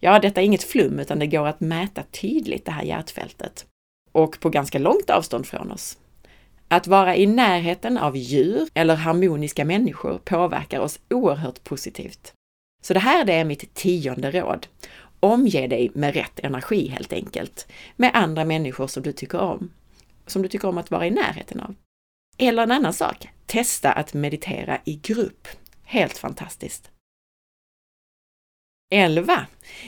Ja, 0.00 0.18
detta 0.18 0.40
är 0.40 0.44
inget 0.44 0.64
flum, 0.64 0.98
utan 0.98 1.18
det 1.18 1.26
går 1.26 1.46
att 1.46 1.60
mäta 1.60 2.02
tydligt 2.02 2.64
det 2.64 2.72
här 2.72 2.84
hjärtfältet. 2.84 3.66
Och 4.16 4.40
på 4.40 4.50
ganska 4.50 4.78
långt 4.78 5.10
avstånd 5.10 5.46
från 5.46 5.72
oss. 5.72 5.98
Att 6.68 6.86
vara 6.86 7.16
i 7.16 7.26
närheten 7.26 7.98
av 7.98 8.16
djur 8.16 8.68
eller 8.74 8.94
harmoniska 8.94 9.64
människor 9.64 10.18
påverkar 10.18 10.80
oss 10.80 11.00
oerhört 11.10 11.64
positivt. 11.64 12.32
Så 12.82 12.94
det 12.94 13.00
här 13.00 13.24
det 13.24 13.32
är 13.32 13.44
mitt 13.44 13.74
tionde 13.74 14.30
råd. 14.30 14.66
Omge 15.20 15.66
dig 15.66 15.90
med 15.94 16.14
rätt 16.14 16.40
energi 16.40 16.88
helt 16.88 17.12
enkelt, 17.12 17.66
med 17.96 18.10
andra 18.14 18.44
människor 18.44 18.86
som 18.86 19.02
du 19.02 19.12
tycker 19.12 19.40
om 19.40 19.70
som 20.26 20.42
du 20.42 20.48
tycker 20.48 20.68
om 20.68 20.78
att 20.78 20.90
vara 20.90 21.06
i 21.06 21.10
närheten 21.10 21.60
av. 21.60 21.74
Eller 22.38 22.62
en 22.62 22.70
annan 22.70 22.92
sak, 22.92 23.28
testa 23.46 23.92
att 23.92 24.14
meditera 24.14 24.78
i 24.84 24.96
grupp. 24.96 25.48
Helt 25.84 26.18
fantastiskt! 26.18 26.90
11. 28.90 29.46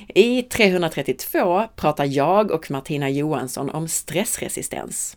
I 0.08 0.42
332 0.42 1.68
pratar 1.76 2.04
jag 2.04 2.50
och 2.50 2.70
Martina 2.70 3.10
Johansson 3.10 3.70
om 3.70 3.88
stressresistens. 3.88 5.16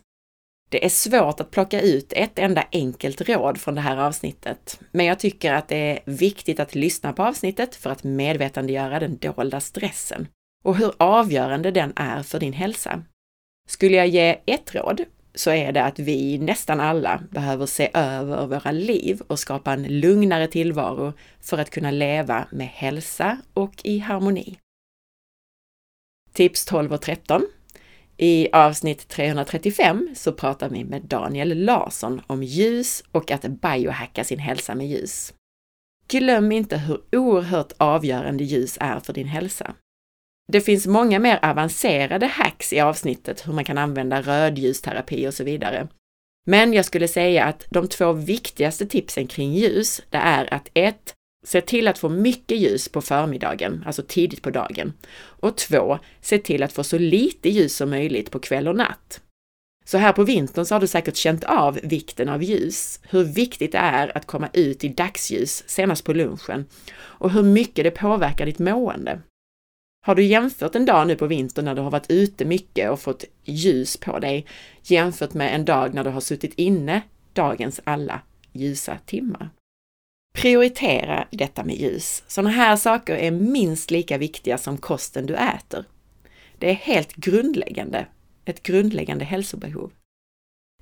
Det 0.70 0.84
är 0.84 0.88
svårt 0.88 1.40
att 1.40 1.50
plocka 1.50 1.80
ut 1.80 2.12
ett 2.12 2.38
enda 2.38 2.64
enkelt 2.72 3.20
råd 3.20 3.58
från 3.58 3.74
det 3.74 3.80
här 3.80 3.96
avsnittet, 3.96 4.80
men 4.90 5.06
jag 5.06 5.18
tycker 5.18 5.52
att 5.52 5.68
det 5.68 5.76
är 5.76 5.98
viktigt 6.04 6.60
att 6.60 6.74
lyssna 6.74 7.12
på 7.12 7.22
avsnittet 7.22 7.74
för 7.74 7.90
att 7.90 8.04
medvetandegöra 8.04 9.00
den 9.00 9.16
dolda 9.16 9.60
stressen 9.60 10.28
och 10.64 10.76
hur 10.76 10.92
avgörande 10.96 11.70
den 11.70 11.92
är 11.96 12.22
för 12.22 12.40
din 12.40 12.52
hälsa. 12.52 13.02
Skulle 13.68 13.96
jag 13.96 14.08
ge 14.08 14.40
ett 14.46 14.74
råd 14.74 15.04
så 15.34 15.50
är 15.50 15.72
det 15.72 15.84
att 15.84 15.98
vi 15.98 16.38
nästan 16.38 16.80
alla 16.80 17.22
behöver 17.30 17.66
se 17.66 17.90
över 17.94 18.46
våra 18.46 18.70
liv 18.70 19.22
och 19.26 19.38
skapa 19.38 19.72
en 19.72 20.00
lugnare 20.00 20.46
tillvaro 20.46 21.12
för 21.40 21.58
att 21.58 21.70
kunna 21.70 21.90
leva 21.90 22.46
med 22.50 22.66
hälsa 22.66 23.38
och 23.54 23.80
i 23.84 23.98
harmoni. 23.98 24.58
Tips 26.32 26.64
12 26.64 26.92
och 26.92 27.00
13. 27.00 27.46
I 28.16 28.48
avsnitt 28.52 29.08
335 29.08 30.14
så 30.14 30.32
pratar 30.32 30.68
vi 30.68 30.84
med 30.84 31.02
Daniel 31.02 31.64
Larsson 31.64 32.22
om 32.26 32.42
ljus 32.42 33.04
och 33.12 33.30
att 33.30 33.42
biohacka 33.42 34.24
sin 34.24 34.38
hälsa 34.38 34.74
med 34.74 34.88
ljus. 34.88 35.34
Glöm 36.08 36.52
inte 36.52 36.78
hur 36.78 37.00
oerhört 37.12 37.72
avgörande 37.76 38.44
ljus 38.44 38.78
är 38.80 39.00
för 39.00 39.12
din 39.12 39.26
hälsa. 39.26 39.74
Det 40.52 40.60
finns 40.60 40.86
många 40.86 41.18
mer 41.18 41.38
avancerade 41.42 42.26
hacks 42.26 42.72
i 42.72 42.80
avsnittet 42.80 43.48
hur 43.48 43.52
man 43.52 43.64
kan 43.64 43.78
använda 43.78 44.22
rödljusterapi 44.22 45.28
och 45.28 45.34
så 45.34 45.44
vidare. 45.44 45.88
Men 46.46 46.72
jag 46.72 46.84
skulle 46.84 47.08
säga 47.08 47.44
att 47.44 47.66
de 47.70 47.88
två 47.88 48.12
viktigaste 48.12 48.86
tipsen 48.86 49.26
kring 49.26 49.52
ljus, 49.52 50.02
det 50.10 50.16
är 50.16 50.54
att 50.54 50.68
1. 50.74 50.96
Se 51.46 51.60
till 51.60 51.88
att 51.88 51.98
få 51.98 52.08
mycket 52.08 52.58
ljus 52.58 52.88
på 52.88 53.00
förmiddagen, 53.00 53.82
alltså 53.86 54.02
tidigt 54.08 54.42
på 54.42 54.50
dagen. 54.50 54.92
Och 55.16 55.56
2. 55.56 55.98
Se 56.20 56.38
till 56.38 56.62
att 56.62 56.72
få 56.72 56.84
så 56.84 56.98
lite 56.98 57.48
ljus 57.48 57.76
som 57.76 57.90
möjligt 57.90 58.30
på 58.30 58.38
kväll 58.38 58.68
och 58.68 58.76
natt. 58.76 59.20
Så 59.84 59.98
här 59.98 60.12
på 60.12 60.24
vintern 60.24 60.64
så 60.64 60.74
har 60.74 60.80
du 60.80 60.86
säkert 60.86 61.16
känt 61.16 61.44
av 61.44 61.78
vikten 61.82 62.28
av 62.28 62.42
ljus, 62.42 63.00
hur 63.10 63.24
viktigt 63.24 63.72
det 63.72 63.78
är 63.78 64.16
att 64.16 64.26
komma 64.26 64.48
ut 64.52 64.84
i 64.84 64.88
dagsljus 64.88 65.64
senast 65.66 66.04
på 66.04 66.12
lunchen 66.12 66.66
och 67.00 67.30
hur 67.30 67.42
mycket 67.42 67.84
det 67.84 67.90
påverkar 67.90 68.46
ditt 68.46 68.58
mående. 68.58 69.20
Har 70.04 70.14
du 70.14 70.24
jämfört 70.24 70.74
en 70.74 70.84
dag 70.84 71.06
nu 71.06 71.16
på 71.16 71.26
vintern 71.26 71.64
när 71.64 71.74
du 71.74 71.82
har 71.82 71.90
varit 71.90 72.10
ute 72.10 72.44
mycket 72.44 72.90
och 72.90 73.00
fått 73.00 73.24
ljus 73.44 73.96
på 73.96 74.18
dig 74.18 74.46
jämfört 74.82 75.34
med 75.34 75.54
en 75.54 75.64
dag 75.64 75.94
när 75.94 76.04
du 76.04 76.10
har 76.10 76.20
suttit 76.20 76.54
inne 76.56 77.02
dagens 77.32 77.80
alla 77.84 78.20
ljusa 78.52 78.98
timmar? 79.06 79.50
Prioritera 80.34 81.28
detta 81.30 81.64
med 81.64 81.76
ljus. 81.76 82.24
Sådana 82.26 82.50
här 82.50 82.76
saker 82.76 83.16
är 83.16 83.30
minst 83.30 83.90
lika 83.90 84.18
viktiga 84.18 84.58
som 84.58 84.78
kosten 84.78 85.26
du 85.26 85.34
äter. 85.34 85.84
Det 86.58 86.70
är 86.70 86.74
helt 86.74 87.14
grundläggande, 87.14 88.06
ett 88.44 88.62
grundläggande 88.62 89.24
hälsobehov. 89.24 89.92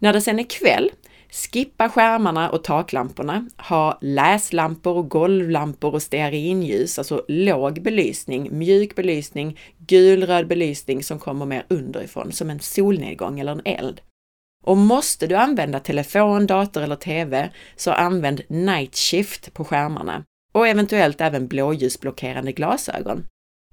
När 0.00 0.12
det 0.12 0.20
sen 0.20 0.38
är 0.38 0.50
kväll 0.50 0.90
Skippa 1.32 1.88
skärmarna 1.88 2.50
och 2.50 2.64
taklamporna. 2.64 3.48
Ha 3.56 3.98
läslampor 4.00 5.02
golvlampor 5.02 5.94
och 5.94 6.02
stearinljus, 6.02 6.98
alltså 6.98 7.24
låg 7.28 7.82
belysning, 7.82 8.58
mjuk 8.58 8.94
belysning, 8.94 9.58
gulröd 9.78 10.46
belysning 10.46 11.02
som 11.02 11.18
kommer 11.18 11.46
mer 11.46 11.66
underifrån, 11.68 12.32
som 12.32 12.50
en 12.50 12.60
solnedgång 12.60 13.40
eller 13.40 13.52
en 13.52 13.62
eld. 13.64 14.00
Och 14.64 14.76
måste 14.76 15.26
du 15.26 15.34
använda 15.34 15.80
telefon, 15.80 16.46
dator 16.46 16.82
eller 16.82 16.96
TV, 16.96 17.50
så 17.76 17.92
använd 17.92 18.42
night 18.48 18.96
shift 18.96 19.54
på 19.54 19.64
skärmarna 19.64 20.24
och 20.52 20.68
eventuellt 20.68 21.20
även 21.20 21.48
blåljusblockerande 21.48 22.52
glasögon. 22.52 23.26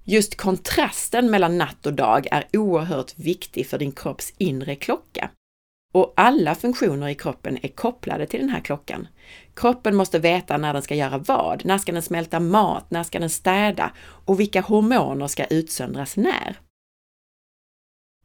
Just 0.04 0.36
kontrasten 0.36 1.30
mellan 1.30 1.58
natt 1.58 1.86
och 1.86 1.92
dag 1.92 2.26
är 2.30 2.44
oerhört 2.52 3.18
viktig 3.18 3.66
för 3.66 3.78
din 3.78 3.92
kropps 3.92 4.32
inre 4.38 4.74
klocka. 4.74 5.30
Och 5.92 6.12
alla 6.16 6.54
funktioner 6.54 7.08
i 7.08 7.14
kroppen 7.14 7.58
är 7.62 7.68
kopplade 7.68 8.26
till 8.26 8.40
den 8.40 8.48
här 8.48 8.60
klockan. 8.60 9.08
Kroppen 9.54 9.96
måste 9.96 10.18
veta 10.18 10.56
när 10.56 10.72
den 10.72 10.82
ska 10.82 10.94
göra 10.94 11.18
vad, 11.18 11.64
när 11.64 11.78
ska 11.78 11.92
den 11.92 12.02
smälta 12.02 12.40
mat, 12.40 12.90
när 12.90 13.02
ska 13.02 13.18
den 13.18 13.30
städa 13.30 13.92
och 14.00 14.40
vilka 14.40 14.60
hormoner 14.60 15.26
ska 15.26 15.44
utsöndras 15.44 16.16
när. 16.16 16.58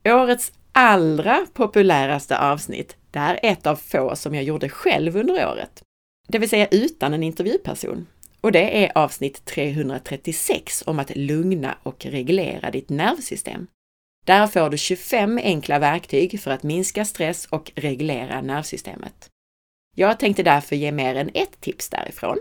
Årets 0.05 0.51
allra 0.72 1.46
populäraste 1.53 2.39
avsnitt, 2.39 2.98
det 3.12 3.20
är 3.20 3.39
ett 3.43 3.67
av 3.67 3.75
få 3.75 4.15
som 4.15 4.36
jag 4.36 4.43
gjorde 4.43 4.70
själv 4.70 5.17
under 5.17 5.51
året. 5.51 5.84
Det 6.27 6.39
vill 6.39 6.50
säga 6.50 6.67
utan 6.72 7.13
en 7.13 7.24
intervjuperson. 7.24 8.08
Och 8.41 8.51
det 8.51 8.86
är 8.86 8.98
avsnitt 8.98 9.46
336 9.46 10.84
om 10.86 11.00
att 11.00 11.15
lugna 11.15 11.77
och 11.84 12.05
reglera 12.05 12.72
ditt 12.72 12.89
nervsystem. 12.89 13.67
Där 14.24 14.48
får 14.48 14.70
du 14.70 14.77
25 14.77 15.38
enkla 15.44 15.80
verktyg 15.80 16.42
för 16.42 16.51
att 16.51 16.63
minska 16.63 17.06
stress 17.06 17.46
och 17.46 17.72
reglera 17.75 18.42
nervsystemet. 18.42 19.29
Jag 19.96 20.20
tänkte 20.20 20.44
därför 20.44 20.75
ge 20.75 20.92
mer 20.92 21.16
än 21.16 21.29
ett 21.33 21.62
tips 21.62 21.90
därifrån. 21.90 22.38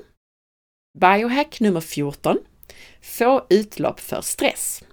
Biohack 0.99 1.61
nummer 1.61 1.81
14. 1.81 2.39
Få 3.01 3.47
utlopp 3.51 4.01
för 4.01 4.21
stress. 4.21 4.85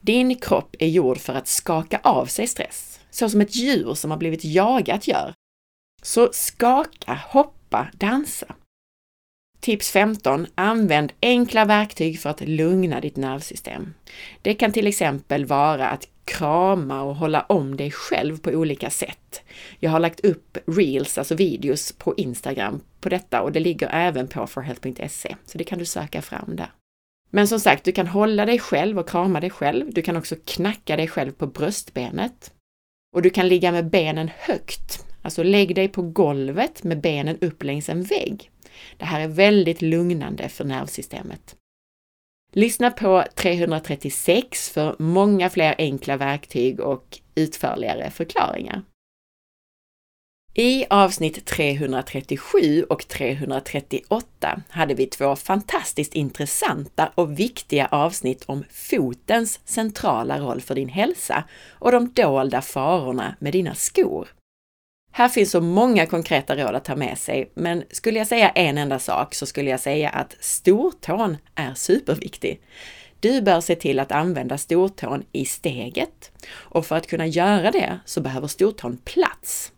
Din 0.00 0.34
kropp 0.36 0.76
är 0.78 0.88
gjord 0.88 1.18
för 1.18 1.32
att 1.32 1.48
skaka 1.48 2.00
av 2.02 2.26
sig 2.26 2.46
stress, 2.46 3.00
så 3.10 3.28
som 3.30 3.40
ett 3.40 3.54
djur 3.54 3.94
som 3.94 4.10
har 4.10 4.18
blivit 4.18 4.44
jagat 4.44 5.08
gör. 5.08 5.34
Så 6.02 6.28
skaka, 6.32 7.20
hoppa, 7.28 7.88
dansa. 7.92 8.54
Tips 9.60 9.90
15. 9.90 10.46
Använd 10.54 11.12
enkla 11.22 11.64
verktyg 11.64 12.20
för 12.20 12.30
att 12.30 12.40
lugna 12.40 13.00
ditt 13.00 13.16
nervsystem. 13.16 13.94
Det 14.42 14.54
kan 14.54 14.72
till 14.72 14.86
exempel 14.86 15.44
vara 15.44 15.88
att 15.88 16.08
krama 16.26 17.02
och 17.02 17.16
hålla 17.16 17.42
om 17.42 17.76
dig 17.76 17.90
själv 17.90 18.38
på 18.38 18.50
olika 18.50 18.90
sätt. 18.90 19.42
Jag 19.78 19.90
har 19.90 20.00
lagt 20.00 20.24
upp 20.24 20.58
reels, 20.66 21.18
alltså 21.18 21.34
videos, 21.34 21.92
på 21.92 22.14
Instagram 22.16 22.80
på 23.00 23.08
detta 23.08 23.42
och 23.42 23.52
det 23.52 23.60
ligger 23.60 23.88
även 23.92 24.28
på 24.28 24.46
forhealth.se, 24.46 25.36
så 25.46 25.58
det 25.58 25.64
kan 25.64 25.78
du 25.78 25.84
söka 25.84 26.22
fram 26.22 26.56
där. 26.56 26.70
Men 27.30 27.48
som 27.48 27.60
sagt, 27.60 27.84
du 27.84 27.92
kan 27.92 28.06
hålla 28.06 28.46
dig 28.46 28.58
själv 28.58 28.98
och 28.98 29.08
krama 29.08 29.40
dig 29.40 29.50
själv. 29.50 29.92
Du 29.92 30.02
kan 30.02 30.16
också 30.16 30.36
knacka 30.44 30.96
dig 30.96 31.08
själv 31.08 31.32
på 31.32 31.46
bröstbenet. 31.46 32.52
Och 33.14 33.22
du 33.22 33.30
kan 33.30 33.48
ligga 33.48 33.72
med 33.72 33.90
benen 33.90 34.30
högt, 34.38 35.06
alltså 35.22 35.42
lägg 35.42 35.74
dig 35.74 35.88
på 35.88 36.02
golvet 36.02 36.82
med 36.82 37.00
benen 37.00 37.38
upp 37.40 37.62
längs 37.62 37.88
en 37.88 38.02
vägg. 38.02 38.50
Det 38.96 39.04
här 39.04 39.20
är 39.20 39.28
väldigt 39.28 39.82
lugnande 39.82 40.48
för 40.48 40.64
nervsystemet. 40.64 41.56
Lyssna 42.52 42.90
på 42.90 43.24
336 43.34 44.70
för 44.70 44.96
många 44.98 45.50
fler 45.50 45.74
enkla 45.78 46.16
verktyg 46.16 46.80
och 46.80 47.18
utförligare 47.34 48.10
förklaringar. 48.10 48.82
I 50.58 50.86
avsnitt 50.90 51.44
337 51.44 52.82
och 52.82 53.08
338 53.08 54.62
hade 54.68 54.94
vi 54.94 55.06
två 55.06 55.36
fantastiskt 55.36 56.14
intressanta 56.14 57.12
och 57.14 57.38
viktiga 57.38 57.86
avsnitt 57.86 58.44
om 58.46 58.64
fotens 58.70 59.60
centrala 59.64 60.38
roll 60.38 60.60
för 60.60 60.74
din 60.74 60.88
hälsa 60.88 61.44
och 61.70 61.92
de 61.92 62.12
dolda 62.12 62.62
farorna 62.62 63.36
med 63.38 63.52
dina 63.52 63.74
skor. 63.74 64.28
Här 65.16 65.28
finns 65.28 65.50
så 65.50 65.60
många 65.60 66.06
konkreta 66.06 66.56
råd 66.56 66.74
att 66.74 66.84
ta 66.84 66.96
med 66.96 67.18
sig, 67.18 67.50
men 67.54 67.84
skulle 67.90 68.18
jag 68.18 68.26
säga 68.26 68.48
en 68.48 68.78
enda 68.78 68.98
sak 68.98 69.34
så 69.34 69.46
skulle 69.46 69.70
jag 69.70 69.80
säga 69.80 70.08
att 70.08 70.36
stortån 70.40 71.36
är 71.54 71.74
superviktig. 71.74 72.60
Du 73.20 73.42
bör 73.42 73.60
se 73.60 73.74
till 73.74 74.00
att 74.00 74.12
använda 74.12 74.58
stortån 74.58 75.24
i 75.32 75.44
steget 75.44 76.32
och 76.52 76.86
för 76.86 76.96
att 76.96 77.06
kunna 77.06 77.26
göra 77.26 77.70
det 77.70 77.98
så 78.04 78.20
behöver 78.20 78.46
stortån 78.46 78.98
plats. 79.04 79.72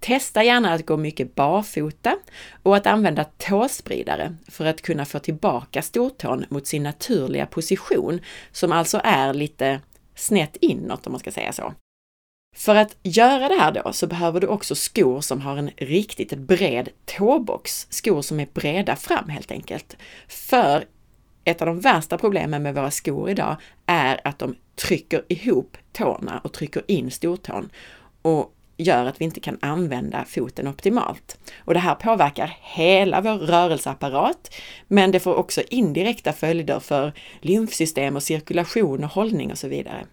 Testa 0.00 0.44
gärna 0.44 0.72
att 0.72 0.86
gå 0.86 0.96
mycket 0.96 1.34
barfota 1.34 2.16
och 2.62 2.76
att 2.76 2.86
använda 2.86 3.24
tåspridare 3.24 4.36
för 4.48 4.66
att 4.66 4.82
kunna 4.82 5.04
få 5.04 5.18
tillbaka 5.18 5.82
stortån 5.82 6.44
mot 6.48 6.66
sin 6.66 6.82
naturliga 6.82 7.46
position, 7.46 8.20
som 8.52 8.72
alltså 8.72 9.00
är 9.04 9.34
lite 9.34 9.80
snett 10.14 10.56
inåt 10.60 11.06
om 11.06 11.12
man 11.12 11.20
ska 11.20 11.30
säga 11.30 11.52
så. 11.52 11.74
För 12.56 12.74
att 12.74 12.96
göra 13.02 13.48
det 13.48 13.54
här 13.54 13.72
då 13.72 13.92
så 13.92 14.06
behöver 14.06 14.40
du 14.40 14.46
också 14.46 14.74
skor 14.74 15.20
som 15.20 15.40
har 15.40 15.56
en 15.56 15.70
riktigt 15.76 16.38
bred 16.38 16.88
tåbox, 17.04 17.86
skor 17.90 18.22
som 18.22 18.40
är 18.40 18.48
breda 18.54 18.96
fram 18.96 19.28
helt 19.28 19.50
enkelt. 19.50 19.96
För 20.28 20.84
ett 21.44 21.62
av 21.62 21.66
de 21.66 21.80
värsta 21.80 22.18
problemen 22.18 22.62
med 22.62 22.74
våra 22.74 22.90
skor 22.90 23.30
idag 23.30 23.56
är 23.86 24.20
att 24.24 24.38
de 24.38 24.56
trycker 24.76 25.24
ihop 25.28 25.76
tårna 25.92 26.40
och 26.44 26.52
trycker 26.52 26.82
in 26.86 27.10
stortån 27.10 27.70
och 28.22 28.54
gör 28.76 29.04
att 29.04 29.20
vi 29.20 29.24
inte 29.24 29.40
kan 29.40 29.58
använda 29.60 30.24
foten 30.24 30.68
optimalt. 30.68 31.38
Och 31.58 31.74
det 31.74 31.80
här 31.80 31.94
påverkar 31.94 32.56
hela 32.60 33.20
vår 33.20 33.38
rörelseapparat, 33.38 34.54
men 34.88 35.10
det 35.10 35.20
får 35.20 35.34
också 35.34 35.62
indirekta 35.70 36.32
följder 36.32 36.80
för 36.80 37.12
lymfsystem 37.40 38.16
och 38.16 38.22
cirkulation 38.22 39.04
och 39.04 39.10
hållning 39.10 39.50
och 39.50 39.58
så 39.58 39.68
vidare. 39.68 40.06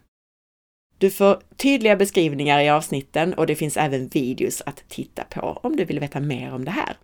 Du 1.06 1.12
får 1.12 1.42
tydliga 1.58 1.96
beskrivningar 1.96 2.60
i 2.60 2.70
avsnitten 2.70 3.34
och 3.34 3.48
det 3.48 3.56
finns 3.56 3.78
även 3.78 4.08
videos 4.08 4.62
att 4.66 4.84
titta 4.88 5.24
på 5.24 5.60
om 5.64 5.76
du 5.76 5.86
vill 5.86 6.00
veta 6.00 6.20
mer 6.20 6.54
om 6.54 6.66
det 6.66 6.72
här. 6.72 6.98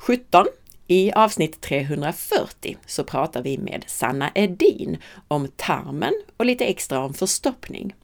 17. 0.00 0.46
I 0.86 1.12
avsnitt 1.12 1.60
340 1.60 2.76
så 2.86 3.04
pratar 3.04 3.42
vi 3.42 3.58
med 3.58 3.84
Sanna 3.86 4.30
Edin 4.34 4.98
om 5.28 5.48
tarmen 5.56 6.12
och 6.36 6.44
lite 6.44 6.64
extra 6.64 7.04
om 7.04 7.14
förstoppning. 7.14 7.94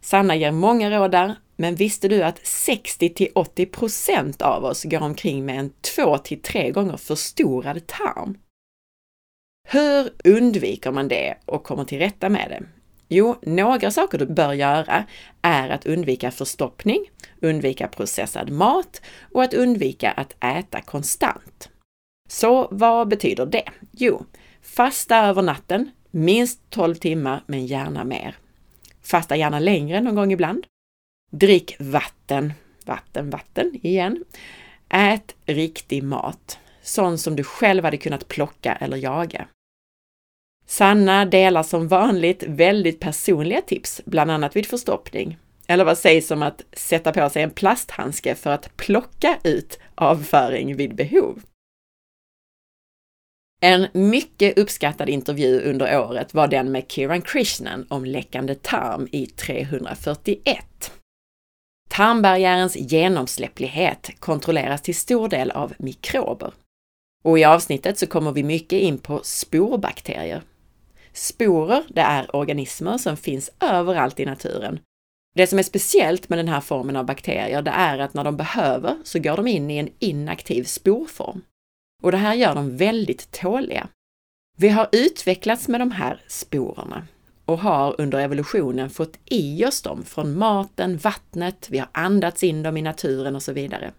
Sanna 0.00 0.36
ger 0.36 0.52
många 0.52 0.90
råd 0.90 1.10
där, 1.10 1.34
men 1.56 1.74
visste 1.74 2.08
du 2.08 2.22
att 2.22 2.46
60 2.46 3.14
till 3.14 3.28
80 3.34 3.66
procent 3.66 4.42
av 4.42 4.64
oss 4.64 4.84
går 4.84 5.02
omkring 5.02 5.44
med 5.44 5.58
en 5.58 5.72
2 5.96 6.18
till 6.18 6.42
3 6.42 6.70
gånger 6.70 6.96
förstorad 6.96 7.86
tarm? 7.86 8.38
Hur 9.68 10.10
undviker 10.24 10.90
man 10.90 11.08
det 11.08 11.38
och 11.44 11.64
kommer 11.64 11.84
till 11.84 11.98
rätta 11.98 12.28
med 12.28 12.50
det? 12.50 12.66
Jo, 13.08 13.36
några 13.42 13.90
saker 13.90 14.18
du 14.18 14.26
bör 14.26 14.52
göra 14.52 15.04
är 15.42 15.68
att 15.68 15.86
undvika 15.86 16.30
förstoppning, 16.30 17.10
undvika 17.40 17.88
processad 17.88 18.50
mat 18.50 19.02
och 19.32 19.42
att 19.42 19.54
undvika 19.54 20.10
att 20.10 20.36
äta 20.44 20.80
konstant. 20.80 21.68
Så 22.28 22.68
vad 22.70 23.08
betyder 23.08 23.46
det? 23.46 23.68
Jo, 23.90 24.24
fasta 24.62 25.16
över 25.16 25.42
natten, 25.42 25.90
minst 26.10 26.70
12 26.70 26.94
timmar, 26.94 27.42
men 27.46 27.66
gärna 27.66 28.04
mer. 28.04 28.36
Fasta 29.02 29.36
gärna 29.36 29.58
längre 29.58 30.00
någon 30.00 30.14
gång 30.14 30.32
ibland. 30.32 30.66
Drick 31.32 31.76
vatten, 31.78 32.52
vatten, 32.84 33.30
vatten 33.30 33.80
igen. 33.82 34.24
Ät 34.88 35.34
riktig 35.46 36.02
mat, 36.02 36.58
sån 36.82 37.18
som 37.18 37.36
du 37.36 37.44
själv 37.44 37.84
hade 37.84 37.96
kunnat 37.96 38.28
plocka 38.28 38.74
eller 38.74 38.96
jaga. 38.96 39.48
Sanna 40.66 41.24
delar 41.24 41.62
som 41.62 41.88
vanligt 41.88 42.42
väldigt 42.46 43.00
personliga 43.00 43.60
tips, 43.60 44.00
bland 44.04 44.30
annat 44.30 44.56
vid 44.56 44.66
förstoppning. 44.66 45.38
Eller 45.66 45.84
vad 45.84 45.98
sägs 45.98 46.30
om 46.30 46.42
att 46.42 46.62
sätta 46.72 47.12
på 47.12 47.30
sig 47.30 47.42
en 47.42 47.50
plasthandske 47.50 48.34
för 48.34 48.50
att 48.50 48.76
plocka 48.76 49.38
ut 49.44 49.78
avföring 49.94 50.76
vid 50.76 50.94
behov? 50.94 51.42
En 53.60 53.86
mycket 53.92 54.58
uppskattad 54.58 55.08
intervju 55.08 55.60
under 55.60 56.00
året 56.00 56.34
var 56.34 56.48
den 56.48 56.72
med 56.72 56.84
Kiran 56.88 57.22
Krishnan 57.22 57.86
om 57.90 58.04
läckande 58.04 58.54
tarm 58.54 59.08
i 59.12 59.26
341. 59.26 60.92
Tarmbarriärens 61.90 62.76
genomsläpplighet 62.76 64.10
kontrolleras 64.18 64.82
till 64.82 64.94
stor 64.94 65.28
del 65.28 65.50
av 65.50 65.72
mikrober. 65.78 66.52
Och 67.24 67.38
i 67.38 67.44
avsnittet 67.44 67.98
så 67.98 68.06
kommer 68.06 68.32
vi 68.32 68.42
mycket 68.42 68.80
in 68.80 68.98
på 68.98 69.20
sporbakterier. 69.22 70.42
Sporer, 71.14 71.82
det 71.88 72.00
är 72.00 72.36
organismer 72.36 72.98
som 72.98 73.16
finns 73.16 73.50
överallt 73.60 74.20
i 74.20 74.24
naturen. 74.24 74.80
Det 75.34 75.46
som 75.46 75.58
är 75.58 75.62
speciellt 75.62 76.28
med 76.28 76.38
den 76.38 76.48
här 76.48 76.60
formen 76.60 76.96
av 76.96 77.06
bakterier, 77.06 77.62
det 77.62 77.70
är 77.70 77.98
att 77.98 78.14
när 78.14 78.24
de 78.24 78.36
behöver 78.36 78.96
så 79.04 79.18
går 79.18 79.36
de 79.36 79.46
in 79.46 79.70
i 79.70 79.76
en 79.76 79.88
inaktiv 79.98 80.64
sporform. 80.64 81.42
Och 82.02 82.12
det 82.12 82.18
här 82.18 82.34
gör 82.34 82.54
dem 82.54 82.76
väldigt 82.76 83.30
tåliga. 83.30 83.88
Vi 84.56 84.68
har 84.68 84.88
utvecklats 84.92 85.68
med 85.68 85.80
de 85.80 85.90
här 85.90 86.22
sporerna 86.28 87.06
och 87.44 87.58
har 87.58 88.00
under 88.00 88.18
evolutionen 88.18 88.90
fått 88.90 89.18
i 89.24 89.64
oss 89.64 89.82
dem 89.82 90.04
från 90.04 90.38
maten, 90.38 90.96
vattnet, 90.96 91.68
vi 91.70 91.78
har 91.78 91.88
andats 91.92 92.42
in 92.42 92.62
dem 92.62 92.76
i 92.76 92.82
naturen 92.82 93.36
och 93.36 93.42
så 93.42 93.52
vidare. 93.52 93.92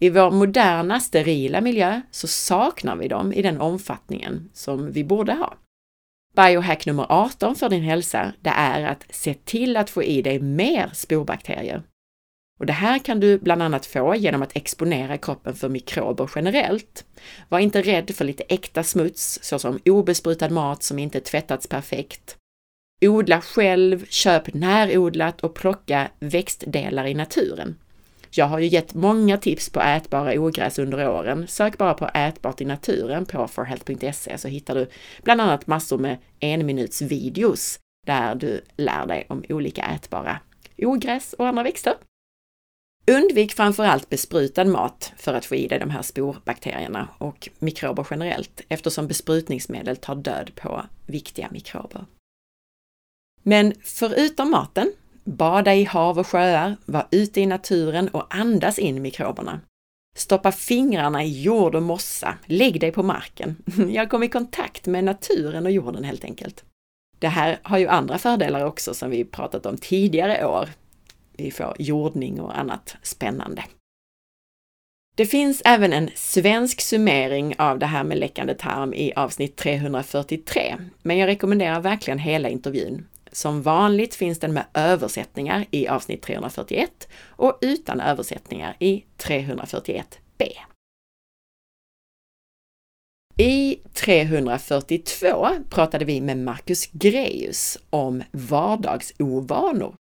I 0.00 0.10
vår 0.10 0.30
moderna 0.30 1.00
sterila 1.00 1.60
miljö 1.60 2.00
så 2.10 2.26
saknar 2.26 2.96
vi 2.96 3.08
dem 3.08 3.32
i 3.32 3.42
den 3.42 3.60
omfattningen 3.60 4.50
som 4.52 4.92
vi 4.92 5.04
borde 5.04 5.32
ha. 5.32 5.54
Biohack 6.38 6.86
nummer 6.86 7.06
18 7.08 7.54
för 7.54 7.68
din 7.68 7.82
hälsa, 7.82 8.32
det 8.40 8.50
är 8.50 8.82
att 8.82 9.04
se 9.10 9.34
till 9.34 9.76
att 9.76 9.90
få 9.90 10.02
i 10.02 10.22
dig 10.22 10.40
mer 10.40 10.90
sporbakterier. 10.94 11.82
Och 12.60 12.66
det 12.66 12.72
här 12.72 12.98
kan 12.98 13.20
du 13.20 13.38
bland 13.38 13.62
annat 13.62 13.86
få 13.86 14.14
genom 14.14 14.42
att 14.42 14.56
exponera 14.56 15.18
kroppen 15.18 15.54
för 15.54 15.68
mikrober 15.68 16.30
generellt. 16.34 17.04
Var 17.48 17.58
inte 17.58 17.82
rädd 17.82 18.10
för 18.10 18.24
lite 18.24 18.42
äkta 18.42 18.82
smuts, 18.82 19.38
såsom 19.42 19.78
obesprutad 19.84 20.48
mat 20.48 20.82
som 20.82 20.98
inte 20.98 21.20
tvättats 21.20 21.66
perfekt. 21.66 22.36
Odla 23.00 23.40
själv, 23.40 24.06
köp 24.08 24.54
närodlat 24.54 25.40
och 25.40 25.54
plocka 25.54 26.10
växtdelar 26.18 27.06
i 27.06 27.14
naturen. 27.14 27.76
Jag 28.30 28.46
har 28.46 28.58
ju 28.58 28.66
gett 28.66 28.94
många 28.94 29.38
tips 29.38 29.70
på 29.70 29.80
ätbara 29.80 30.40
ogräs 30.40 30.78
under 30.78 31.08
åren. 31.08 31.48
Sök 31.48 31.78
bara 31.78 31.94
på 31.94 32.08
ätbart 32.14 32.60
i 32.60 32.64
naturen 32.64 33.26
på 33.26 33.48
forhealth.se 33.48 34.38
så 34.38 34.48
hittar 34.48 34.74
du 34.74 34.90
bland 35.22 35.40
annat 35.40 35.66
massor 35.66 35.98
med 35.98 36.18
enminutsvideos 36.40 37.78
där 38.06 38.34
du 38.34 38.60
lär 38.76 39.06
dig 39.06 39.26
om 39.28 39.44
olika 39.48 39.82
ätbara 39.82 40.40
ogräs 40.78 41.32
och 41.32 41.46
andra 41.46 41.62
växter. 41.62 41.94
Undvik 43.10 43.52
framförallt 43.52 44.08
besprutad 44.08 44.64
mat 44.64 45.12
för 45.16 45.34
att 45.34 45.44
få 45.44 45.54
i 45.54 45.68
dig 45.68 45.78
de 45.78 45.90
här 45.90 46.02
sporbakterierna 46.02 47.08
och 47.18 47.48
mikrober 47.58 48.06
generellt 48.10 48.60
eftersom 48.68 49.06
besprutningsmedel 49.06 49.96
tar 49.96 50.14
död 50.14 50.50
på 50.54 50.84
viktiga 51.06 51.48
mikrober. 51.50 52.04
Men 53.42 53.74
förutom 53.80 54.50
maten, 54.50 54.92
bada 55.28 55.74
i 55.74 55.84
hav 55.84 56.18
och 56.18 56.26
sjöar, 56.26 56.76
var 56.84 57.06
ute 57.10 57.40
i 57.40 57.46
naturen 57.46 58.08
och 58.08 58.34
andas 58.34 58.78
in 58.78 59.02
mikroberna. 59.02 59.60
Stoppa 60.16 60.52
fingrarna 60.52 61.24
i 61.24 61.42
jord 61.42 61.74
och 61.74 61.82
mossa, 61.82 62.34
lägg 62.46 62.80
dig 62.80 62.92
på 62.92 63.02
marken. 63.02 63.56
Jag 63.90 64.10
kom 64.10 64.22
i 64.22 64.28
kontakt 64.28 64.86
med 64.86 65.04
naturen 65.04 65.66
och 65.66 65.72
jorden 65.72 66.04
helt 66.04 66.24
enkelt. 66.24 66.64
Det 67.18 67.28
här 67.28 67.58
har 67.62 67.78
ju 67.78 67.88
andra 67.88 68.18
fördelar 68.18 68.64
också 68.64 68.94
som 68.94 69.10
vi 69.10 69.24
pratat 69.24 69.66
om 69.66 69.78
tidigare 69.78 70.46
år, 70.46 70.68
vi 71.32 71.50
får 71.50 71.76
jordning 71.78 72.40
och 72.40 72.58
annat 72.58 72.96
spännande. 73.02 73.64
Det 75.16 75.26
finns 75.26 75.62
även 75.64 75.92
en 75.92 76.10
svensk 76.14 76.80
summering 76.80 77.54
av 77.58 77.78
det 77.78 77.86
här 77.86 78.04
med 78.04 78.18
läckande 78.18 78.54
tarm 78.54 78.94
i 78.94 79.12
avsnitt 79.16 79.56
343, 79.56 80.76
men 81.02 81.18
jag 81.18 81.26
rekommenderar 81.26 81.80
verkligen 81.80 82.18
hela 82.18 82.48
intervjun. 82.48 83.06
Som 83.32 83.62
vanligt 83.62 84.14
finns 84.14 84.38
den 84.38 84.52
med 84.52 84.64
översättningar 84.74 85.66
i 85.70 85.88
avsnitt 85.88 86.22
341 86.22 87.08
och 87.26 87.58
utan 87.60 88.00
översättningar 88.00 88.76
i 88.78 89.04
341b. 89.18 90.48
I 93.36 93.78
342 93.94 95.48
pratade 95.70 96.04
vi 96.04 96.20
med 96.20 96.38
Marcus 96.38 96.86
Greus 96.86 97.78
om 97.90 98.22
vardagsovanor 98.30 99.94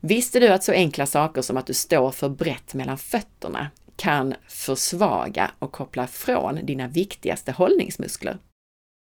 Visste 0.00 0.40
du 0.40 0.48
att 0.48 0.64
så 0.64 0.72
enkla 0.72 1.06
saker 1.06 1.42
som 1.42 1.56
att 1.56 1.66
du 1.66 1.74
står 1.74 2.10
för 2.10 2.28
brett 2.28 2.74
mellan 2.74 2.98
fötterna 2.98 3.70
kan 3.96 4.34
försvaga 4.48 5.50
och 5.58 5.72
koppla 5.72 6.06
från 6.06 6.66
dina 6.66 6.88
viktigaste 6.88 7.52
hållningsmuskler? 7.52 8.38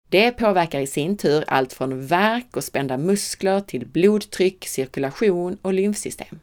Det 0.09 0.31
påverkar 0.31 0.79
i 0.79 0.87
sin 0.87 1.17
tur 1.17 1.43
allt 1.47 1.73
från 1.73 2.05
värk 2.05 2.57
och 2.57 2.63
spända 2.63 2.97
muskler 2.97 3.61
till 3.61 3.87
blodtryck, 3.87 4.67
cirkulation 4.67 5.57
och 5.61 5.73
lymfsystem. 5.73 6.39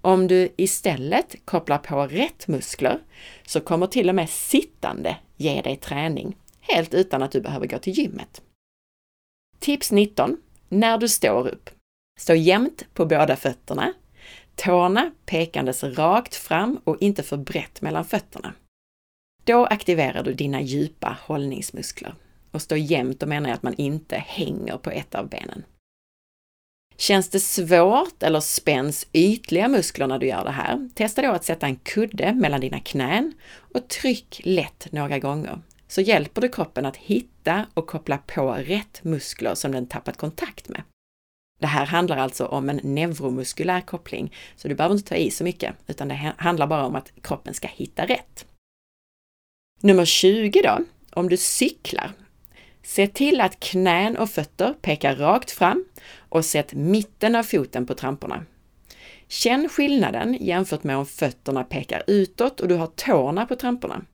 Om 0.00 0.26
du 0.26 0.48
istället 0.56 1.36
kopplar 1.44 1.78
på 1.78 2.06
rätt 2.06 2.48
muskler 2.48 3.00
så 3.46 3.60
kommer 3.60 3.86
till 3.86 4.08
och 4.08 4.14
med 4.14 4.30
sittande 4.30 5.16
ge 5.36 5.62
dig 5.62 5.76
träning, 5.76 6.36
helt 6.60 6.94
utan 6.94 7.22
att 7.22 7.32
du 7.32 7.40
behöver 7.40 7.66
gå 7.66 7.78
till 7.78 7.92
gymmet. 7.92 8.42
Tips 9.58 9.92
19. 9.92 10.36
När 10.68 10.98
du 10.98 11.08
står 11.08 11.48
upp. 11.48 11.70
Stå 12.18 12.34
jämnt 12.34 12.86
på 12.94 13.06
båda 13.06 13.36
fötterna, 13.36 13.92
tårna 14.54 15.10
pekandes 15.26 15.84
rakt 15.84 16.34
fram 16.34 16.80
och 16.84 16.96
inte 17.00 17.22
för 17.22 17.36
brett 17.36 17.80
mellan 17.80 18.04
fötterna. 18.04 18.52
Då 19.44 19.66
aktiverar 19.66 20.22
du 20.22 20.34
dina 20.34 20.60
djupa 20.60 21.18
hållningsmuskler. 21.22 22.14
Och 22.56 22.62
stå 22.62 22.76
jämnt, 22.76 23.20
då 23.20 23.26
menar 23.26 23.48
jag 23.48 23.56
att 23.56 23.62
man 23.62 23.74
inte 23.74 24.16
hänger 24.16 24.76
på 24.76 24.90
ett 24.90 25.14
av 25.14 25.28
benen. 25.28 25.64
Känns 26.96 27.28
det 27.28 27.40
svårt 27.40 28.22
eller 28.22 28.40
spänns 28.40 29.06
ytliga 29.12 29.68
muskler 29.68 30.06
när 30.06 30.18
du 30.18 30.26
gör 30.26 30.44
det 30.44 30.50
här? 30.50 30.88
Testa 30.94 31.22
då 31.22 31.30
att 31.30 31.44
sätta 31.44 31.66
en 31.66 31.76
kudde 31.76 32.34
mellan 32.34 32.60
dina 32.60 32.80
knän 32.80 33.34
och 33.74 33.88
tryck 33.88 34.40
lätt 34.44 34.92
några 34.92 35.18
gånger. 35.18 35.60
Så 35.88 36.00
hjälper 36.00 36.40
du 36.40 36.48
kroppen 36.48 36.86
att 36.86 36.96
hitta 36.96 37.66
och 37.74 37.86
koppla 37.86 38.18
på 38.18 38.52
rätt 38.52 39.04
muskler 39.04 39.54
som 39.54 39.72
den 39.72 39.86
tappat 39.86 40.16
kontakt 40.16 40.68
med. 40.68 40.82
Det 41.60 41.66
här 41.66 41.86
handlar 41.86 42.16
alltså 42.16 42.46
om 42.46 42.70
en 42.70 42.80
neuromuskulär 42.82 43.80
koppling, 43.80 44.34
så 44.56 44.68
du 44.68 44.74
behöver 44.74 44.94
inte 44.94 45.08
ta 45.08 45.14
i 45.14 45.30
så 45.30 45.44
mycket, 45.44 45.74
utan 45.86 46.08
det 46.08 46.34
handlar 46.36 46.66
bara 46.66 46.86
om 46.86 46.96
att 46.96 47.12
kroppen 47.22 47.54
ska 47.54 47.68
hitta 47.68 48.06
rätt. 48.06 48.46
Nummer 49.80 50.04
20 50.04 50.62
då, 50.62 50.78
om 51.10 51.28
du 51.28 51.36
cyklar. 51.36 52.12
Se 52.86 53.06
till 53.06 53.40
att 53.40 53.60
knän 53.60 54.16
och 54.16 54.30
fötter 54.30 54.74
pekar 54.82 55.16
rakt 55.16 55.50
fram 55.50 55.84
och 56.18 56.44
sätt 56.44 56.74
mitten 56.74 57.34
av 57.34 57.42
foten 57.42 57.86
på 57.86 57.94
tramporna. 57.94 58.44
Känn 59.28 59.68
skillnaden 59.68 60.36
jämfört 60.40 60.84
med 60.84 60.96
om 60.96 61.06
fötterna 61.06 61.64
pekar 61.64 62.02
utåt 62.06 62.60
och 62.60 62.68
du 62.68 62.74
har 62.74 62.86
tårna 62.86 63.46
på 63.46 63.56
tramporna. 63.56 64.04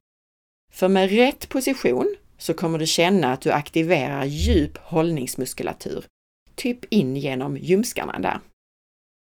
För 0.72 0.88
med 0.88 1.10
rätt 1.10 1.48
position 1.48 2.16
så 2.38 2.54
kommer 2.54 2.78
du 2.78 2.86
känna 2.86 3.32
att 3.32 3.40
du 3.40 3.50
aktiverar 3.50 4.24
djup 4.24 4.78
hållningsmuskulatur 4.78 6.04
typ 6.54 6.84
in 6.84 7.16
genom 7.16 7.56
ljumskarna 7.56 8.18
där. 8.18 8.40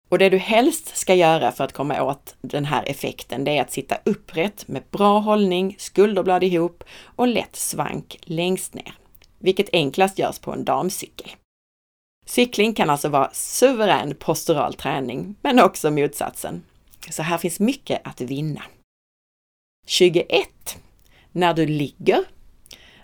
Och 0.08 0.18
det 0.18 0.28
du 0.28 0.38
helst 0.38 0.96
ska 0.96 1.14
göra 1.14 1.52
för 1.52 1.64
att 1.64 1.72
komma 1.72 2.02
åt 2.02 2.36
den 2.40 2.64
här 2.64 2.84
effekten, 2.86 3.44
det 3.44 3.58
är 3.58 3.62
att 3.62 3.72
sitta 3.72 3.98
upprätt 4.04 4.68
med 4.68 4.82
bra 4.90 5.18
hållning, 5.18 5.76
skulderblad 5.78 6.44
ihop 6.44 6.84
och 7.04 7.28
lätt 7.28 7.56
svank 7.56 8.18
längst 8.22 8.74
ner, 8.74 8.94
vilket 9.44 9.68
enklast 9.72 10.18
görs 10.18 10.38
på 10.38 10.52
en 10.52 10.64
damcykel. 10.64 11.30
Cykling 12.26 12.74
kan 12.74 12.90
alltså 12.90 13.08
vara 13.08 13.30
suverän 13.32 14.14
postural 14.14 14.74
träning, 14.74 15.36
men 15.42 15.60
också 15.60 15.90
motsatsen. 15.90 16.62
Så 17.10 17.22
här 17.22 17.38
finns 17.38 17.60
mycket 17.60 18.00
att 18.04 18.20
vinna. 18.20 18.62
21. 19.86 20.48
När 21.32 21.54
du 21.54 21.66
ligger. 21.66 22.24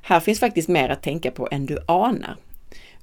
Här 0.03 0.21
finns 0.21 0.41
faktiskt 0.41 0.69
mer 0.69 0.89
att 0.89 1.03
tänka 1.03 1.31
på 1.31 1.49
än 1.51 1.67
du 1.67 1.79
anar. 1.89 2.37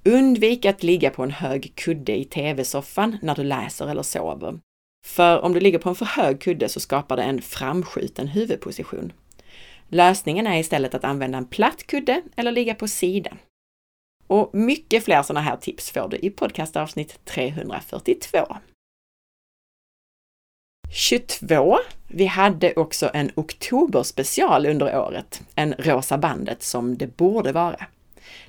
Undvik 0.05 0.65
att 0.65 0.83
ligga 0.83 1.09
på 1.09 1.23
en 1.23 1.31
hög 1.31 1.75
kudde 1.75 2.19
i 2.19 2.25
tv-soffan 2.25 3.17
när 3.21 3.35
du 3.35 3.43
läser 3.43 3.87
eller 3.87 4.03
sover. 4.03 4.59
För 5.05 5.41
om 5.41 5.53
du 5.53 5.59
ligger 5.59 5.79
på 5.79 5.89
en 5.89 5.95
för 5.95 6.05
hög 6.05 6.41
kudde 6.41 6.69
så 6.69 6.79
skapar 6.79 7.17
det 7.17 7.23
en 7.23 7.41
framskjuten 7.41 8.27
huvudposition. 8.27 9.13
Lösningen 9.89 10.47
är 10.47 10.59
istället 10.59 10.93
att 10.93 11.03
använda 11.03 11.37
en 11.37 11.45
platt 11.45 11.87
kudde 11.87 12.21
eller 12.35 12.51
ligga 12.51 12.75
på 12.75 12.87
sidan. 12.87 13.37
Och 14.27 14.55
mycket 14.55 15.03
fler 15.03 15.23
sådana 15.23 15.41
här 15.41 15.57
tips 15.57 15.91
får 15.91 16.09
du 16.09 16.17
i 16.17 16.29
podcastavsnitt 16.29 17.25
342. 17.25 18.57
22. 20.91 21.77
Vi 22.07 22.25
hade 22.25 22.73
också 22.73 23.09
en 23.13 23.31
oktoberspecial 23.35 24.65
under 24.65 24.99
året, 24.99 25.41
en 25.55 25.73
Rosa 25.73 26.17
bandet 26.17 26.63
som 26.63 26.97
det 26.97 27.17
borde 27.17 27.51
vara. 27.51 27.85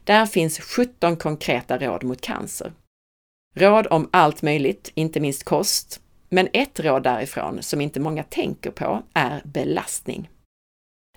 Där 0.05 0.27
finns 0.27 0.61
17 0.61 1.16
konkreta 1.16 1.79
råd 1.79 2.05
mot 2.05 2.20
cancer. 2.20 2.72
Råd 3.55 3.87
om 3.87 4.09
allt 4.12 4.42
möjligt, 4.42 4.92
inte 4.94 5.20
minst 5.20 5.44
kost. 5.44 6.01
Men 6.29 6.48
ett 6.53 6.81
råd 6.81 7.03
därifrån 7.03 7.62
som 7.62 7.81
inte 7.81 8.01
många 8.01 8.22
tänker 8.22 8.70
på 8.70 9.03
är 9.14 9.42
belastning. 9.44 10.29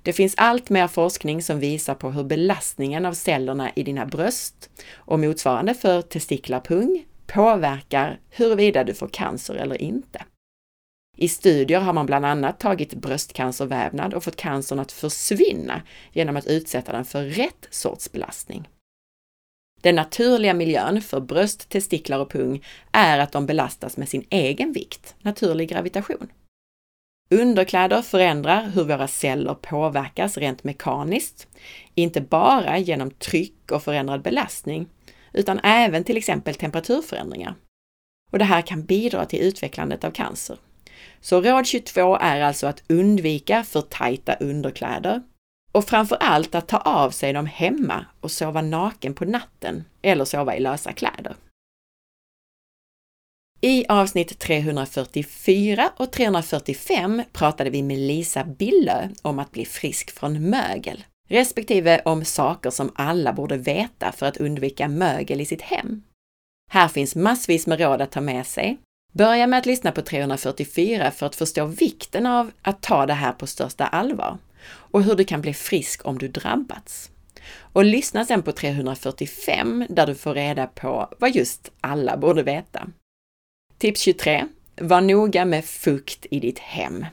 Det 0.04 0.14
finns 0.14 0.34
allt 0.38 0.70
mer 0.70 0.88
forskning 0.88 1.42
som 1.42 1.60
visar 1.60 1.96
på 1.96 2.12
hur 2.12 2.24
belastningen 2.24 3.06
av 3.06 3.14
cellerna 3.14 3.72
i 3.76 3.84
dina 3.84 4.06
bröst 4.06 4.70
och 4.96 5.20
motsvarande 5.20 5.74
för 5.74 6.02
testiklar 6.02 6.60
pung 6.60 7.06
påverkar 7.28 8.20
huruvida 8.30 8.84
du 8.84 8.94
får 8.94 9.08
cancer 9.08 9.56
eller 9.56 9.82
inte. 9.82 10.24
I 11.18 11.28
studier 11.28 11.80
har 11.80 11.94
man 11.94 12.06
bland 12.06 12.26
annat 12.26 12.60
tagit 12.60 12.94
bröstcancervävnad 12.94 14.14
och 14.14 14.24
fått 14.24 14.36
cancern 14.36 14.80
att 14.80 14.92
försvinna 14.92 15.82
genom 16.12 16.38
att 16.38 16.48
utsätta 16.48 16.92
den 16.92 17.06
för 17.06 17.24
rätt 17.24 17.68
sorts 17.70 18.12
belastning. 18.12 18.70
Den 19.82 19.96
naturliga 19.96 20.54
miljön 20.54 21.02
för 21.02 21.20
bröst, 21.20 21.70
testiklar 21.70 22.20
och 22.20 22.30
pung 22.30 22.66
är 22.92 23.20
att 23.20 23.32
de 23.32 23.46
belastas 23.46 23.98
med 23.98 24.10
sin 24.10 24.26
egen 24.30 24.74
vikt, 24.74 25.16
naturlig 25.22 25.70
gravitation. 25.70 26.28
Underkläder 27.34 28.02
förändrar 28.02 28.70
hur 28.70 28.84
våra 28.84 29.08
celler 29.08 29.54
påverkas 29.54 30.38
rent 30.38 30.64
mekaniskt, 30.64 31.48
inte 31.96 32.22
bara 32.22 32.78
genom 32.78 33.12
tryck 33.12 33.72
och 33.72 33.84
förändrad 33.84 34.22
belastning, 34.22 34.88
utan 35.34 35.60
även 35.64 36.04
till 36.04 36.18
exempel 36.18 36.56
temperaturförändringar. 36.56 37.56
Och 38.32 38.40
det 38.40 38.46
här 38.46 38.62
kan 38.62 38.86
bidra 38.86 39.26
till 39.26 39.40
utvecklandet 39.40 40.04
av 40.04 40.12
cancer. 40.12 40.58
Så 41.22 41.42
råd 41.42 41.68
22 41.68 42.18
är 42.18 42.42
alltså 42.42 42.68
att 42.68 42.84
undvika 42.90 43.64
för 43.64 43.82
tajta 43.82 44.34
underkläder 44.34 45.22
och 45.72 45.86
framför 45.86 46.18
allt 46.20 46.56
att 46.56 46.68
ta 46.68 46.78
av 46.78 47.10
sig 47.10 47.34
dem 47.34 47.46
hemma 47.46 48.06
och 48.22 48.32
sova 48.32 48.62
naken 48.62 49.14
på 49.14 49.26
natten 49.26 49.84
eller 50.02 50.26
sova 50.26 50.56
i 50.56 50.60
lösa 50.60 50.92
kläder. 50.92 51.36
I 53.64 53.86
avsnitt 53.90 54.40
344 54.40 55.92
och 55.98 56.12
345 56.12 57.24
pratade 57.34 57.70
vi 57.70 57.84
med 57.84 57.98
Lisa 57.98 58.44
Billö 58.44 59.10
om 59.22 59.40
att 59.40 59.52
bli 59.52 59.66
frisk 59.66 60.12
från 60.12 60.50
mögel, 60.50 61.04
respektive 61.30 62.02
om 62.06 62.26
saker 62.26 62.70
som 62.70 62.92
alla 62.96 63.34
borde 63.34 63.58
veta 63.58 64.12
för 64.12 64.26
att 64.26 64.38
undvika 64.38 64.88
mögel 64.88 65.42
i 65.42 65.46
sitt 65.46 65.62
hem. 65.62 66.04
Här 66.72 66.88
finns 66.88 67.16
massvis 67.16 67.68
med 67.68 67.80
råd 67.80 68.02
att 68.02 68.12
ta 68.12 68.22
med 68.22 68.48
sig. 68.48 68.78
Börja 69.14 69.48
med 69.48 69.60
att 69.60 69.66
lyssna 69.66 69.92
på 69.92 70.02
344 70.02 71.12
för 71.12 71.26
att 71.26 71.36
förstå 71.36 71.66
vikten 71.66 72.26
av 72.26 72.52
att 72.62 72.82
ta 72.82 73.06
det 73.06 73.14
här 73.14 73.32
på 73.32 73.48
största 73.48 73.88
allvar 73.88 74.38
och 74.66 75.04
hur 75.04 75.16
du 75.16 75.24
kan 75.24 75.42
bli 75.42 75.54
frisk 75.54 76.06
om 76.06 76.18
du 76.18 76.28
drabbats. 76.28 77.12
Och 77.58 77.86
lyssna 77.86 78.26
sen 78.26 78.44
på 78.44 78.52
345 78.52 79.86
där 79.90 80.08
du 80.08 80.16
får 80.16 80.34
reda 80.34 80.68
på 80.68 81.14
vad 81.20 81.36
just 81.36 81.72
alla 81.82 82.18
borde 82.18 82.44
veta. 82.44 82.88
Tips 83.82 84.02
23. 84.02 84.46
Var 84.82 85.02
noga 85.02 85.46
med 85.46 85.66
fukt 85.66 86.26
i 86.32 86.40
ditt 86.40 86.60
hem. 86.60 87.06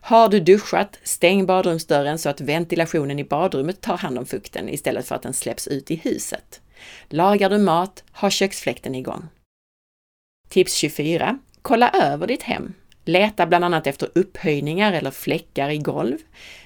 Har 0.00 0.28
du 0.28 0.40
duschat, 0.40 0.98
stäng 1.02 1.46
badrumsdörren 1.46 2.18
så 2.18 2.28
att 2.28 2.40
ventilationen 2.40 3.18
i 3.18 3.24
badrummet 3.24 3.80
tar 3.80 3.96
hand 3.96 4.18
om 4.18 4.26
fukten 4.26 4.68
istället 4.68 5.06
för 5.06 5.14
att 5.14 5.22
den 5.22 5.34
släpps 5.34 5.68
ut 5.68 5.90
i 5.90 5.94
huset. 5.94 6.60
Lagar 7.08 7.50
du 7.50 7.58
mat, 7.58 8.04
ha 8.12 8.30
köksfläkten 8.30 8.94
igång. 8.94 9.28
Tips 10.48 10.74
24. 10.74 11.38
Kolla 11.62 11.90
över 11.90 12.26
ditt 12.26 12.42
hem. 12.42 12.74
Leta 13.04 13.46
bland 13.46 13.64
annat 13.64 13.86
efter 13.86 14.08
upphöjningar 14.14 14.92
eller 14.92 15.10
fläckar 15.10 15.70
i 15.70 15.78
golv, 15.78 16.18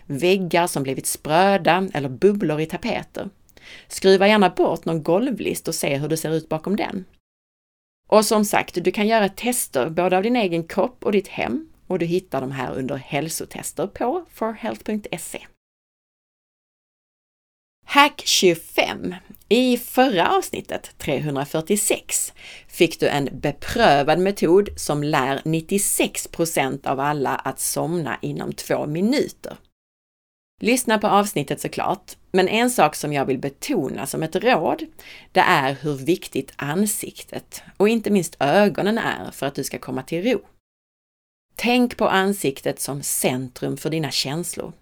väggar 0.06 0.66
som 0.66 0.82
blivit 0.82 1.06
spröda 1.06 1.88
eller 1.94 2.08
bubblor 2.08 2.60
i 2.60 2.66
tapeter. 2.66 3.28
Skruva 3.88 4.28
gärna 4.28 4.50
bort 4.50 4.84
någon 4.84 5.02
golvlist 5.02 5.68
och 5.68 5.74
se 5.74 5.96
hur 5.96 6.08
det 6.08 6.16
ser 6.16 6.34
ut 6.34 6.48
bakom 6.48 6.76
den. 6.76 7.04
Och 8.08 8.24
som 8.24 8.44
sagt, 8.44 8.84
du 8.84 8.90
kan 8.90 9.06
göra 9.06 9.28
tester 9.28 9.90
både 9.90 10.16
av 10.16 10.22
din 10.22 10.36
egen 10.36 10.64
kropp 10.64 11.04
och 11.04 11.12
ditt 11.12 11.28
hem 11.28 11.68
och 11.86 11.98
du 11.98 12.06
hittar 12.06 12.40
de 12.40 12.50
här 12.50 12.74
under 12.74 12.96
hälsotester 12.96 13.86
på 13.86 14.24
forhealth.se. 14.30 15.46
Hack 17.86 18.22
25. 18.24 19.14
I 19.48 19.76
förra 19.76 20.36
avsnittet, 20.36 20.94
346, 20.98 22.32
fick 22.68 23.00
du 23.00 23.08
en 23.08 23.28
beprövad 23.32 24.18
metod 24.18 24.68
som 24.76 25.02
lär 25.02 25.38
96% 25.38 26.86
av 26.86 27.00
alla 27.00 27.34
att 27.34 27.60
somna 27.60 28.18
inom 28.22 28.52
två 28.52 28.86
minuter. 28.86 29.56
Lyssna 30.60 30.98
på 30.98 31.06
avsnittet 31.06 31.60
såklart, 31.60 32.16
men 32.32 32.48
en 32.48 32.70
sak 32.70 32.94
som 32.94 33.12
jag 33.12 33.24
vill 33.24 33.38
betona 33.38 34.06
som 34.06 34.22
ett 34.22 34.36
råd, 34.36 34.86
det 35.32 35.40
är 35.40 35.76
hur 35.80 35.94
viktigt 35.94 36.52
ansiktet 36.56 37.62
och 37.76 37.88
inte 37.88 38.10
minst 38.10 38.36
ögonen 38.40 38.98
är 38.98 39.30
för 39.30 39.46
att 39.46 39.54
du 39.54 39.64
ska 39.64 39.78
komma 39.78 40.02
till 40.02 40.24
ro. 40.24 40.40
Tänk 41.56 41.96
på 41.96 42.08
ansiktet 42.08 42.80
som 42.80 43.02
centrum 43.02 43.76
för 43.76 43.90
dina 43.90 44.10
känslor. 44.10 44.72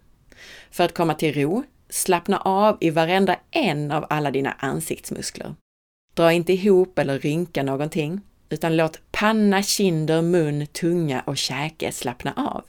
För 0.71 0.83
att 0.83 0.93
komma 0.93 1.13
till 1.13 1.33
ro, 1.33 1.63
slappna 1.89 2.37
av 2.37 2.77
i 2.79 2.89
varenda 2.89 3.39
en 3.51 3.91
av 3.91 4.05
alla 4.09 4.31
dina 4.31 4.51
ansiktsmuskler. 4.51 5.55
Dra 6.13 6.31
inte 6.33 6.53
ihop 6.53 6.99
eller 6.99 7.19
rynka 7.19 7.63
någonting, 7.63 8.21
utan 8.49 8.77
låt 8.77 8.99
panna, 9.11 9.63
kinder, 9.63 10.21
mun, 10.21 10.67
tunga 10.67 11.21
och 11.21 11.37
käke 11.37 11.91
slappna 11.91 12.33
av. 12.35 12.63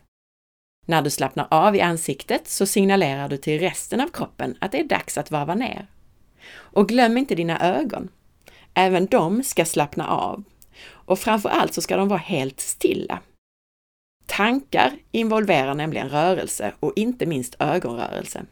När 0.86 1.02
du 1.02 1.10
slappnar 1.10 1.46
av 1.50 1.76
i 1.76 1.80
ansiktet 1.80 2.48
så 2.48 2.66
signalerar 2.66 3.28
du 3.28 3.36
till 3.36 3.60
resten 3.60 4.00
av 4.00 4.08
kroppen 4.08 4.56
att 4.60 4.72
det 4.72 4.80
är 4.80 4.84
dags 4.84 5.18
att 5.18 5.30
varva 5.30 5.54
ner. 5.54 5.86
Och 6.54 6.88
glöm 6.88 7.18
inte 7.18 7.34
dina 7.34 7.60
ögon. 7.60 8.08
Även 8.74 9.06
de 9.06 9.42
ska 9.42 9.64
slappna 9.64 10.08
av. 10.08 10.44
Och 10.86 11.18
framför 11.18 11.48
allt 11.48 11.74
så 11.74 11.82
ska 11.82 11.96
de 11.96 12.08
vara 12.08 12.18
helt 12.18 12.60
stilla. 12.60 13.18
Tankar 14.26 14.92
involverar 15.10 15.74
nämligen 15.74 16.08
rörelse 16.08 16.72
och 16.80 16.92
inte 16.96 17.26
minst 17.26 17.56
ögonrörelse. 17.58 18.44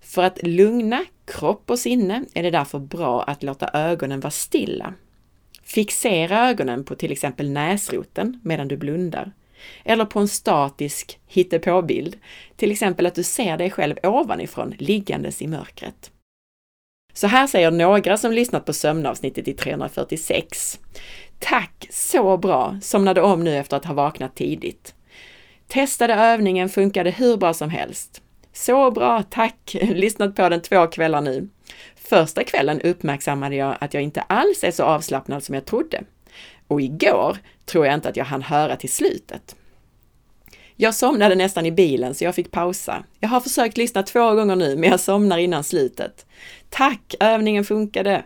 För 0.00 0.22
att 0.22 0.42
lugna 0.42 1.04
kropp 1.24 1.70
och 1.70 1.78
sinne 1.78 2.24
är 2.34 2.42
det 2.42 2.50
därför 2.50 2.78
bra 2.78 3.22
att 3.22 3.42
låta 3.42 3.70
ögonen 3.72 4.20
vara 4.20 4.30
stilla. 4.30 4.94
Fixera 5.62 6.48
ögonen 6.48 6.84
på 6.84 6.94
till 6.94 7.12
exempel 7.12 7.50
näsroten 7.50 8.40
medan 8.44 8.68
du 8.68 8.76
blundar 8.76 9.32
eller 9.84 10.04
på 10.04 10.18
en 10.18 10.28
statisk 10.28 11.18
hittepåbild, 11.26 12.16
till 12.56 12.72
exempel 12.72 13.06
att 13.06 13.14
du 13.14 13.22
ser 13.22 13.56
dig 13.56 13.70
själv 13.70 13.96
ovanifrån 14.02 14.74
liggandes 14.78 15.42
i 15.42 15.46
mörkret. 15.46 16.10
Så 17.12 17.26
här 17.26 17.46
säger 17.46 17.70
några 17.70 18.16
som 18.16 18.32
lyssnat 18.32 18.64
på 18.64 18.72
sömnavsnittet 18.72 19.48
i 19.48 19.52
346. 19.52 20.80
Tack! 21.38 21.86
Så 21.90 22.36
bra! 22.36 22.78
Somnade 22.82 23.22
om 23.22 23.44
nu 23.44 23.56
efter 23.56 23.76
att 23.76 23.84
ha 23.84 23.94
vaknat 23.94 24.34
tidigt. 24.34 24.94
Testade 25.66 26.14
övningen, 26.14 26.68
funkade 26.68 27.10
hur 27.10 27.36
bra 27.36 27.54
som 27.54 27.70
helst. 27.70 28.22
Så 28.52 28.90
bra, 28.90 29.22
tack! 29.22 29.76
Lyssnat 29.82 30.36
på 30.36 30.48
den 30.48 30.62
två 30.62 30.86
kvällar 30.86 31.20
nu. 31.20 31.48
Första 31.96 32.44
kvällen 32.44 32.80
uppmärksammade 32.80 33.56
jag 33.56 33.76
att 33.80 33.94
jag 33.94 34.02
inte 34.02 34.20
alls 34.20 34.64
är 34.64 34.70
så 34.70 34.82
avslappnad 34.82 35.42
som 35.42 35.54
jag 35.54 35.64
trodde. 35.64 36.02
Och 36.68 36.80
igår 36.80 37.36
tror 37.66 37.86
jag 37.86 37.94
inte 37.94 38.08
att 38.08 38.16
jag 38.16 38.24
hann 38.24 38.42
höra 38.42 38.76
till 38.76 38.92
slutet. 38.92 39.56
Jag 40.76 40.94
somnade 40.94 41.34
nästan 41.34 41.66
i 41.66 41.72
bilen 41.72 42.14
så 42.14 42.24
jag 42.24 42.34
fick 42.34 42.50
pausa. 42.50 43.04
Jag 43.20 43.28
har 43.28 43.40
försökt 43.40 43.76
lyssna 43.76 44.02
två 44.02 44.34
gånger 44.34 44.56
nu, 44.56 44.76
men 44.76 44.90
jag 44.90 45.00
somnar 45.00 45.38
innan 45.38 45.64
slutet. 45.64 46.26
Tack! 46.70 47.14
Övningen 47.20 47.64
funkade. 47.64 48.24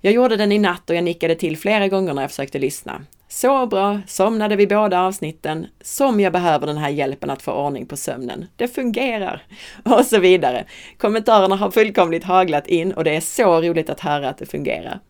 Jag 0.00 0.12
gjorde 0.12 0.36
den 0.36 0.52
i 0.52 0.58
natt 0.58 0.90
och 0.90 0.96
jag 0.96 1.04
nickade 1.04 1.34
till 1.34 1.56
flera 1.56 1.88
gånger 1.88 2.14
när 2.14 2.22
jag 2.22 2.30
försökte 2.30 2.58
lyssna. 2.58 3.02
Så 3.28 3.66
bra, 3.66 4.00
somnade 4.06 4.56
vi 4.56 4.66
båda 4.66 5.00
avsnitten, 5.00 5.66
som 5.80 6.20
jag 6.20 6.32
behöver 6.32 6.66
den 6.66 6.76
här 6.76 6.90
hjälpen 6.90 7.30
att 7.30 7.42
få 7.42 7.52
ordning 7.52 7.86
på 7.86 7.96
sömnen. 7.96 8.46
Det 8.56 8.68
fungerar! 8.68 9.42
Och 9.84 10.06
så 10.06 10.18
vidare. 10.18 10.64
Kommentarerna 10.98 11.56
har 11.56 11.70
fullkomligt 11.70 12.24
haglat 12.24 12.66
in 12.66 12.92
och 12.92 13.04
det 13.04 13.16
är 13.16 13.20
så 13.20 13.60
roligt 13.60 13.90
att 13.90 14.00
höra 14.00 14.28
att 14.28 14.38
det 14.38 14.46
fungerar. 14.46 15.00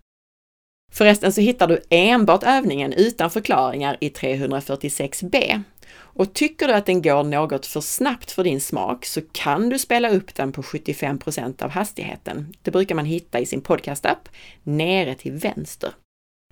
Förresten 0.93 1.33
så 1.33 1.41
hittar 1.41 1.67
du 1.69 1.83
enbart 1.91 2.43
övningen 2.43 2.93
utan 2.93 3.31
förklaringar 3.31 3.97
i 4.01 4.09
346b. 4.09 5.63
Och 5.95 6.35
tycker 6.35 6.69
du 6.69 6.75
att 6.75 6.87
den 6.87 7.03
går 7.03 7.25
något 7.25 7.67
för 7.67 7.81
snabbt 7.81 8.31
för 8.31 8.45
din 8.45 8.61
smak 8.61 9.05
så 9.05 9.21
kan 9.33 9.69
du 9.69 9.79
spela 9.79 10.11
upp 10.11 10.35
den 10.35 10.53
på 10.53 10.63
75% 10.63 11.63
av 11.63 11.71
hastigheten. 11.71 12.55
Det 12.63 12.71
brukar 12.71 12.95
man 12.95 13.05
hitta 13.05 13.41
i 13.41 13.47
sin 13.47 13.61
podcastapp 13.61 14.29
nere 14.63 15.15
till 15.15 15.33
vänster. 15.33 15.93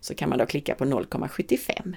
Så 0.00 0.14
kan 0.14 0.29
man 0.29 0.38
då 0.38 0.46
klicka 0.46 0.74
på 0.74 0.85
0,75. 0.85 1.94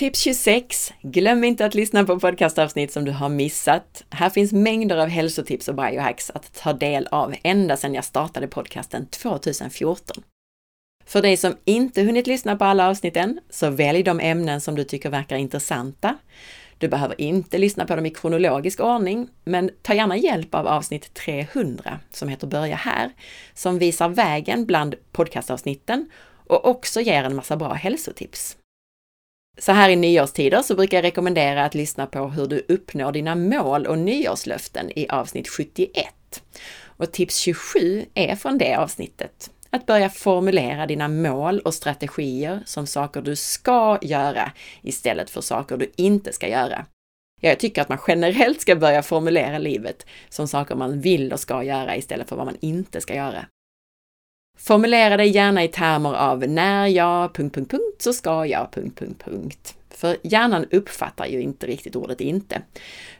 Tips 0.00 0.20
26. 0.20 0.92
Glöm 1.02 1.44
inte 1.44 1.64
att 1.64 1.74
lyssna 1.74 2.04
på 2.04 2.20
podcastavsnitt 2.20 2.92
som 2.92 3.04
du 3.04 3.12
har 3.12 3.28
missat. 3.28 4.04
Här 4.10 4.30
finns 4.30 4.52
mängder 4.52 4.96
av 4.96 5.08
hälsotips 5.08 5.68
och 5.68 5.74
biohacks 5.74 6.30
att 6.30 6.52
ta 6.54 6.72
del 6.72 7.08
av 7.10 7.34
ända 7.42 7.76
sedan 7.76 7.94
jag 7.94 8.04
startade 8.04 8.48
podcasten 8.48 9.06
2014. 9.06 10.22
För 11.04 11.22
dig 11.22 11.36
som 11.36 11.56
inte 11.64 12.02
hunnit 12.02 12.26
lyssna 12.26 12.56
på 12.56 12.64
alla 12.64 12.88
avsnitten, 12.88 13.40
så 13.50 13.70
välj 13.70 14.02
de 14.02 14.20
ämnen 14.20 14.60
som 14.60 14.74
du 14.74 14.84
tycker 14.84 15.10
verkar 15.10 15.36
intressanta. 15.36 16.18
Du 16.78 16.88
behöver 16.88 17.20
inte 17.20 17.58
lyssna 17.58 17.86
på 17.86 17.96
dem 17.96 18.06
i 18.06 18.10
kronologisk 18.10 18.80
ordning, 18.80 19.28
men 19.44 19.70
ta 19.82 19.94
gärna 19.94 20.16
hjälp 20.16 20.54
av 20.54 20.66
avsnitt 20.66 21.14
300 21.14 21.98
som 22.10 22.28
heter 22.28 22.46
Börja 22.46 22.76
här, 22.76 23.10
som 23.54 23.78
visar 23.78 24.08
vägen 24.08 24.66
bland 24.66 24.94
podcastavsnitten 25.12 26.10
och 26.46 26.68
också 26.68 27.00
ger 27.00 27.24
en 27.24 27.36
massa 27.36 27.56
bra 27.56 27.72
hälsotips. 27.72 28.56
Så 29.60 29.72
här 29.72 29.88
i 29.88 29.96
nyårstider 29.96 30.62
så 30.62 30.74
brukar 30.74 30.96
jag 30.96 31.04
rekommendera 31.04 31.64
att 31.64 31.74
lyssna 31.74 32.06
på 32.06 32.28
hur 32.28 32.46
du 32.46 32.64
uppnår 32.68 33.12
dina 33.12 33.34
mål 33.34 33.86
och 33.86 33.98
nyårslöften 33.98 34.98
i 34.98 35.08
avsnitt 35.08 35.48
71. 35.48 36.06
Och 36.84 37.12
tips 37.12 37.36
27 37.36 38.04
är 38.14 38.36
från 38.36 38.58
det 38.58 38.74
avsnittet. 38.74 39.50
Att 39.70 39.86
börja 39.86 40.08
formulera 40.08 40.86
dina 40.86 41.08
mål 41.08 41.60
och 41.60 41.74
strategier 41.74 42.62
som 42.66 42.86
saker 42.86 43.22
du 43.22 43.36
ska 43.36 43.98
göra 44.02 44.52
istället 44.82 45.30
för 45.30 45.40
saker 45.40 45.76
du 45.76 45.92
inte 45.96 46.32
ska 46.32 46.48
göra. 46.48 46.86
Jag 47.40 47.58
tycker 47.58 47.82
att 47.82 47.88
man 47.88 47.98
generellt 48.08 48.60
ska 48.60 48.76
börja 48.76 49.02
formulera 49.02 49.58
livet 49.58 50.06
som 50.28 50.48
saker 50.48 50.74
man 50.74 51.00
vill 51.00 51.32
och 51.32 51.40
ska 51.40 51.62
göra 51.62 51.96
istället 51.96 52.28
för 52.28 52.36
vad 52.36 52.46
man 52.46 52.56
inte 52.60 53.00
ska 53.00 53.14
göra. 53.14 53.46
Formulera 54.60 55.16
dig 55.16 55.28
gärna 55.28 55.64
i 55.64 55.68
termer 55.68 56.14
av 56.14 56.38
när 56.38 56.86
jag... 56.86 57.34
Punkt, 57.34 57.54
punkt, 57.54 57.70
punkt, 57.70 58.02
så 58.02 58.12
ska 58.12 58.46
jag... 58.46 58.72
Punkt, 58.72 58.98
punkt, 58.98 59.22
punkt. 59.24 59.76
För 59.90 60.16
hjärnan 60.22 60.66
uppfattar 60.70 61.26
ju 61.26 61.40
inte 61.40 61.66
riktigt 61.66 61.96
ordet 61.96 62.20
inte. 62.20 62.62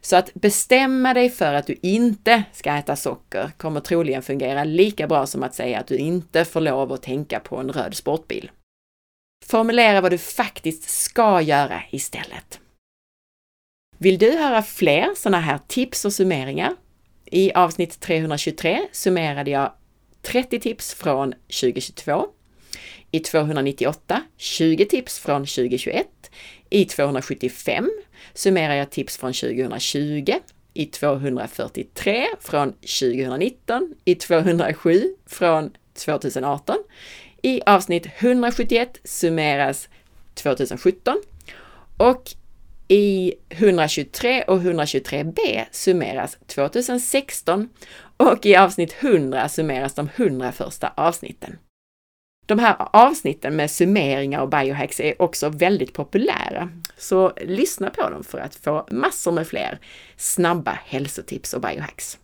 Så 0.00 0.16
att 0.16 0.34
bestämma 0.34 1.14
dig 1.14 1.30
för 1.30 1.54
att 1.54 1.66
du 1.66 1.76
inte 1.82 2.42
ska 2.52 2.76
äta 2.76 2.96
socker 2.96 3.50
kommer 3.56 3.80
troligen 3.80 4.22
fungera 4.22 4.64
lika 4.64 5.06
bra 5.06 5.26
som 5.26 5.42
att 5.42 5.54
säga 5.54 5.80
att 5.80 5.86
du 5.86 5.96
inte 5.96 6.44
får 6.44 6.60
lov 6.60 6.92
att 6.92 7.02
tänka 7.02 7.40
på 7.40 7.56
en 7.56 7.72
röd 7.72 7.94
sportbil. 7.94 8.50
Formulera 9.46 10.00
vad 10.00 10.10
du 10.10 10.18
faktiskt 10.18 10.90
ska 10.90 11.40
göra 11.40 11.82
istället. 11.90 12.60
Vill 13.98 14.18
du 14.18 14.30
höra 14.30 14.62
fler 14.62 15.08
sådana 15.16 15.40
här 15.40 15.58
tips 15.66 16.04
och 16.04 16.12
summeringar? 16.12 16.76
I 17.24 17.52
avsnitt 17.52 18.00
323 18.00 18.80
summerade 18.92 19.50
jag 19.50 19.72
30 20.22 20.60
tips 20.60 20.94
från 20.94 21.32
2022. 21.32 22.26
I 23.10 23.20
298 23.20 24.22
20 24.36 24.86
tips 24.86 25.18
från 25.18 25.46
2021. 25.46 26.06
I 26.70 26.84
275 26.84 27.90
summerar 28.34 28.74
jag 28.74 28.90
tips 28.90 29.16
från 29.16 29.32
2020. 29.32 30.32
I 30.74 30.86
243 30.86 32.26
från 32.40 32.72
2019. 32.72 33.94
I 34.04 34.14
207 34.14 35.14
från 35.26 35.70
2018. 35.94 36.76
I 37.42 37.62
avsnitt 37.66 38.06
171 38.18 39.00
summeras 39.04 39.88
2017 40.34 41.16
och 41.96 42.30
i 42.88 43.34
123 43.48 44.42
och 44.42 44.60
123b 44.60 45.64
summeras 45.70 46.38
2016 46.46 47.68
och 48.20 48.46
i 48.46 48.56
avsnitt 48.56 48.96
100 49.00 49.48
summeras 49.48 49.94
de 49.94 50.08
100 50.16 50.52
första 50.52 50.92
avsnitten. 50.96 51.58
De 52.46 52.58
här 52.58 52.76
avsnitten 52.92 53.56
med 53.56 53.70
summeringar 53.70 54.40
och 54.40 54.48
biohacks 54.48 55.00
är 55.00 55.22
också 55.22 55.48
väldigt 55.48 55.92
populära, 55.92 56.70
så 56.96 57.32
lyssna 57.40 57.90
på 57.90 58.10
dem 58.10 58.24
för 58.24 58.38
att 58.38 58.54
få 58.54 58.86
massor 58.90 59.32
med 59.32 59.46
fler 59.46 59.78
snabba 60.16 60.78
hälsotips 60.84 61.54
och 61.54 61.60
biohacks. 61.60 62.18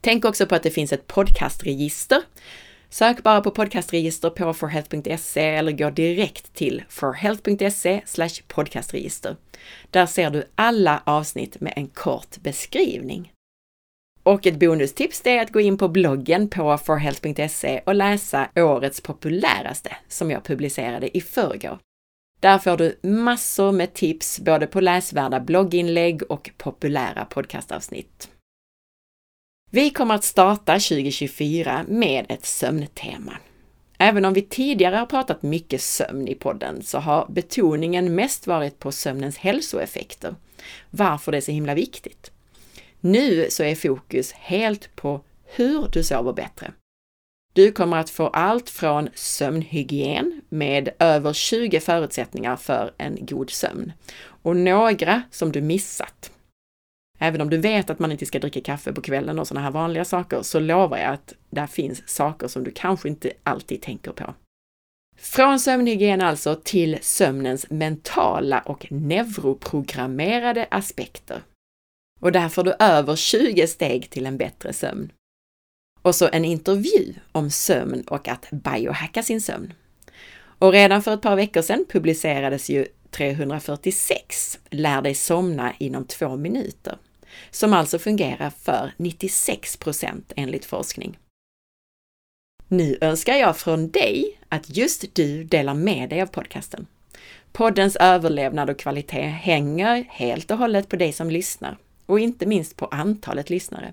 Tänk 0.00 0.24
också 0.24 0.46
på 0.46 0.54
att 0.54 0.62
det 0.62 0.70
finns 0.70 0.92
ett 0.92 1.06
podcastregister. 1.06 2.22
Sök 2.88 3.22
bara 3.22 3.40
på 3.40 3.50
podcastregister 3.50 4.30
på 4.30 4.54
forhealth.se 4.54 5.40
eller 5.40 5.72
gå 5.72 5.90
direkt 5.90 6.54
till 6.54 6.82
forhealth.se 6.88 8.02
podcastregister. 8.48 9.36
Där 9.90 10.06
ser 10.06 10.30
du 10.30 10.44
alla 10.54 11.02
avsnitt 11.04 11.60
med 11.60 11.72
en 11.76 11.88
kort 11.88 12.36
beskrivning. 12.36 13.32
Och 14.22 14.46
ett 14.46 14.58
bonustips 14.58 15.26
är 15.26 15.42
att 15.42 15.52
gå 15.52 15.60
in 15.60 15.78
på 15.78 15.88
bloggen 15.88 16.48
på 16.48 16.78
forhealth.se 16.78 17.80
och 17.86 17.94
läsa 17.94 18.48
årets 18.56 19.00
populäraste 19.00 19.96
som 20.08 20.30
jag 20.30 20.44
publicerade 20.44 21.16
i 21.16 21.20
förrgår. 21.20 21.78
Där 22.40 22.58
får 22.58 22.76
du 22.76 22.98
massor 23.02 23.72
med 23.72 23.94
tips 23.94 24.40
både 24.40 24.66
på 24.66 24.80
läsvärda 24.80 25.40
blogginlägg 25.40 26.22
och 26.22 26.50
populära 26.56 27.24
podcastavsnitt. 27.24 28.30
Vi 29.70 29.90
kommer 29.90 30.14
att 30.14 30.24
starta 30.24 30.72
2024 30.72 31.84
med 31.88 32.26
ett 32.28 32.46
sömntema. 32.46 33.36
Även 33.98 34.24
om 34.24 34.32
vi 34.32 34.42
tidigare 34.42 34.96
har 34.96 35.06
pratat 35.06 35.42
mycket 35.42 35.82
sömn 35.82 36.28
i 36.28 36.34
podden 36.34 36.82
så 36.82 36.98
har 36.98 37.26
betoningen 37.28 38.14
mest 38.14 38.46
varit 38.46 38.78
på 38.78 38.92
sömnens 38.92 39.36
hälsoeffekter. 39.36 40.34
Varför 40.90 41.32
det 41.32 41.38
är 41.38 41.42
så 41.42 41.52
himla 41.52 41.74
viktigt. 41.74 42.30
Nu 43.00 43.46
så 43.50 43.62
är 43.62 43.74
fokus 43.74 44.32
helt 44.32 44.96
på 44.96 45.20
hur 45.44 45.88
du 45.92 46.02
sover 46.02 46.32
bättre. 46.32 46.72
Du 47.52 47.72
kommer 47.72 47.96
att 47.96 48.10
få 48.10 48.26
allt 48.26 48.70
från 48.70 49.08
sömnhygien 49.14 50.40
med 50.48 50.88
över 50.98 51.32
20 51.32 51.80
förutsättningar 51.80 52.56
för 52.56 52.94
en 52.98 53.18
god 53.20 53.50
sömn 53.50 53.92
och 54.42 54.56
några 54.56 55.22
som 55.30 55.52
du 55.52 55.60
missat. 55.60 56.32
Även 57.18 57.40
om 57.40 57.50
du 57.50 57.56
vet 57.56 57.90
att 57.90 57.98
man 57.98 58.12
inte 58.12 58.26
ska 58.26 58.38
dricka 58.38 58.60
kaffe 58.60 58.92
på 58.92 59.00
kvällen 59.00 59.38
och 59.38 59.48
sådana 59.48 59.64
här 59.64 59.70
vanliga 59.70 60.04
saker 60.04 60.42
så 60.42 60.60
lovar 60.60 60.98
jag 60.98 61.14
att 61.14 61.34
där 61.50 61.66
finns 61.66 62.08
saker 62.08 62.48
som 62.48 62.64
du 62.64 62.70
kanske 62.70 63.08
inte 63.08 63.32
alltid 63.42 63.82
tänker 63.82 64.12
på. 64.12 64.34
Från 65.16 65.60
sömnhygien 65.60 66.20
alltså 66.20 66.60
till 66.64 66.98
sömnens 67.02 67.70
mentala 67.70 68.60
och 68.60 68.92
neuroprogrammerade 68.92 70.66
aspekter. 70.70 71.42
Och 72.20 72.32
där 72.32 72.48
får 72.48 72.62
du 72.62 72.74
över 72.78 73.16
20 73.16 73.66
steg 73.66 74.10
till 74.10 74.26
en 74.26 74.36
bättre 74.36 74.72
sömn. 74.72 75.12
Och 76.02 76.14
så 76.14 76.28
en 76.32 76.44
intervju 76.44 77.14
om 77.32 77.50
sömn 77.50 78.02
och 78.06 78.28
att 78.28 78.50
biohacka 78.50 79.22
sin 79.22 79.40
sömn. 79.40 79.72
Och 80.58 80.72
redan 80.72 81.02
för 81.02 81.14
ett 81.14 81.22
par 81.22 81.36
veckor 81.36 81.62
sedan 81.62 81.84
publicerades 81.88 82.70
ju 82.70 82.86
346 83.10 84.58
Lär 84.70 85.02
dig 85.02 85.14
somna 85.14 85.74
inom 85.78 86.04
två 86.04 86.36
minuter, 86.36 86.98
som 87.50 87.72
alltså 87.72 87.98
fungerar 87.98 88.50
för 88.50 88.92
96 88.96 89.78
enligt 90.36 90.64
forskning. 90.64 91.18
Nu 92.68 92.98
önskar 93.00 93.34
jag 93.34 93.56
från 93.56 93.90
dig 93.90 94.40
att 94.48 94.76
just 94.76 95.14
du 95.14 95.44
delar 95.44 95.74
med 95.74 96.10
dig 96.10 96.22
av 96.22 96.26
podcasten. 96.26 96.86
Poddens 97.52 97.96
överlevnad 97.96 98.70
och 98.70 98.78
kvalitet 98.78 99.26
hänger 99.26 100.06
helt 100.08 100.50
och 100.50 100.58
hållet 100.58 100.88
på 100.88 100.96
dig 100.96 101.12
som 101.12 101.30
lyssnar 101.30 101.78
och 102.10 102.20
inte 102.20 102.46
minst 102.46 102.76
på 102.76 102.86
antalet 102.86 103.50
lyssnare. 103.50 103.92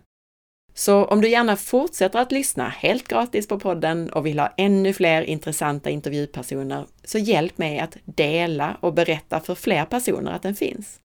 Så 0.74 1.06
om 1.06 1.22
du 1.22 1.30
gärna 1.30 1.56
fortsätter 1.56 2.20
att 2.20 2.32
lyssna 2.32 2.70
helt 2.70 3.08
gratis 3.08 3.48
på 3.48 3.60
podden 3.60 4.10
och 4.10 4.26
vill 4.26 4.40
ha 4.40 4.54
ännu 4.58 4.94
fler 4.94 5.22
intressanta 5.22 5.90
intervjupersoner, 5.90 6.86
så 7.04 7.18
hjälp 7.18 7.58
mig 7.58 7.80
att 7.80 7.98
dela 8.06 8.78
och 8.80 8.94
berätta 8.94 9.40
för 9.40 9.56
fler 9.56 9.86
personer 9.86 10.32
att 10.32 10.42
den 10.42 10.56
finns. 10.56 11.00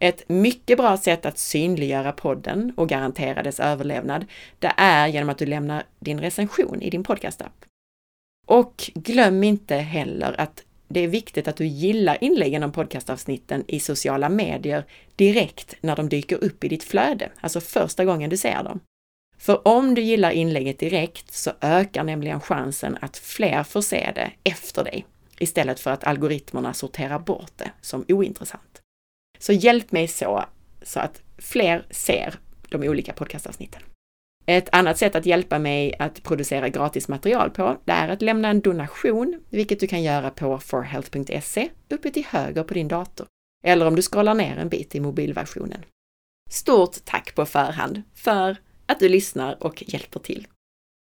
Ett 0.00 0.28
mycket 0.28 0.78
bra 0.78 0.96
sätt 0.96 1.26
att 1.26 1.38
synliggöra 1.38 2.12
podden 2.12 2.72
och 2.76 2.88
garantera 2.88 3.42
dess 3.42 3.60
överlevnad, 3.60 4.24
det 4.58 4.72
är 4.76 5.06
genom 5.06 5.28
att 5.28 5.38
du 5.38 5.46
lämnar 5.46 5.82
din 5.98 6.20
recension 6.20 6.82
i 6.82 6.90
din 6.90 7.04
podcastapp. 7.04 7.64
Och 8.46 8.90
glöm 8.94 9.44
inte 9.44 9.76
heller 9.76 10.40
att 10.40 10.65
det 10.88 11.00
är 11.00 11.08
viktigt 11.08 11.48
att 11.48 11.56
du 11.56 11.66
gillar 11.66 12.24
inläggen 12.24 12.62
om 12.62 12.72
podcastavsnitten 12.72 13.64
i 13.68 13.80
sociala 13.80 14.28
medier 14.28 14.84
direkt 15.16 15.74
när 15.80 15.96
de 15.96 16.08
dyker 16.08 16.44
upp 16.44 16.64
i 16.64 16.68
ditt 16.68 16.84
flöde, 16.84 17.30
alltså 17.40 17.60
första 17.60 18.04
gången 18.04 18.30
du 18.30 18.36
ser 18.36 18.62
dem. 18.62 18.80
För 19.38 19.68
om 19.68 19.94
du 19.94 20.02
gillar 20.02 20.30
inlägget 20.30 20.78
direkt 20.78 21.32
så 21.32 21.52
ökar 21.60 22.04
nämligen 22.04 22.40
chansen 22.40 22.98
att 23.00 23.16
fler 23.16 23.62
får 23.62 23.80
se 23.80 24.12
det 24.14 24.32
efter 24.44 24.84
dig, 24.84 25.06
istället 25.38 25.80
för 25.80 25.90
att 25.90 26.04
algoritmerna 26.04 26.74
sorterar 26.74 27.18
bort 27.18 27.52
det 27.56 27.70
som 27.80 28.04
ointressant. 28.08 28.80
Så 29.38 29.52
hjälp 29.52 29.92
mig 29.92 30.08
så, 30.08 30.44
så 30.82 31.00
att 31.00 31.22
fler 31.38 31.86
ser 31.90 32.34
de 32.68 32.88
olika 32.88 33.12
podcastavsnitten. 33.12 33.82
Ett 34.46 34.68
annat 34.72 34.98
sätt 34.98 35.14
att 35.14 35.26
hjälpa 35.26 35.58
mig 35.58 35.94
att 35.98 36.22
producera 36.22 36.68
gratis 36.68 37.08
material 37.08 37.50
på, 37.50 37.76
det 37.84 37.92
är 37.92 38.08
att 38.08 38.22
lämna 38.22 38.48
en 38.48 38.60
donation, 38.60 39.40
vilket 39.50 39.80
du 39.80 39.86
kan 39.86 40.02
göra 40.02 40.30
på 40.30 40.58
forhealth.se 40.58 41.68
uppe 41.90 42.10
till 42.10 42.24
höger 42.24 42.62
på 42.62 42.74
din 42.74 42.88
dator. 42.88 43.26
eller 43.64 43.86
om 43.86 43.96
du 43.96 44.02
scrollar 44.02 44.34
ner 44.34 44.56
en 44.56 44.68
bit 44.68 44.94
i 44.94 45.00
mobilversionen. 45.00 45.84
Stort 46.50 47.04
tack 47.04 47.34
på 47.34 47.46
förhand 47.46 48.02
för 48.14 48.56
att 48.86 49.00
du 49.00 49.08
lyssnar 49.08 49.64
och 49.64 49.84
hjälper 49.86 50.20
till. 50.20 50.46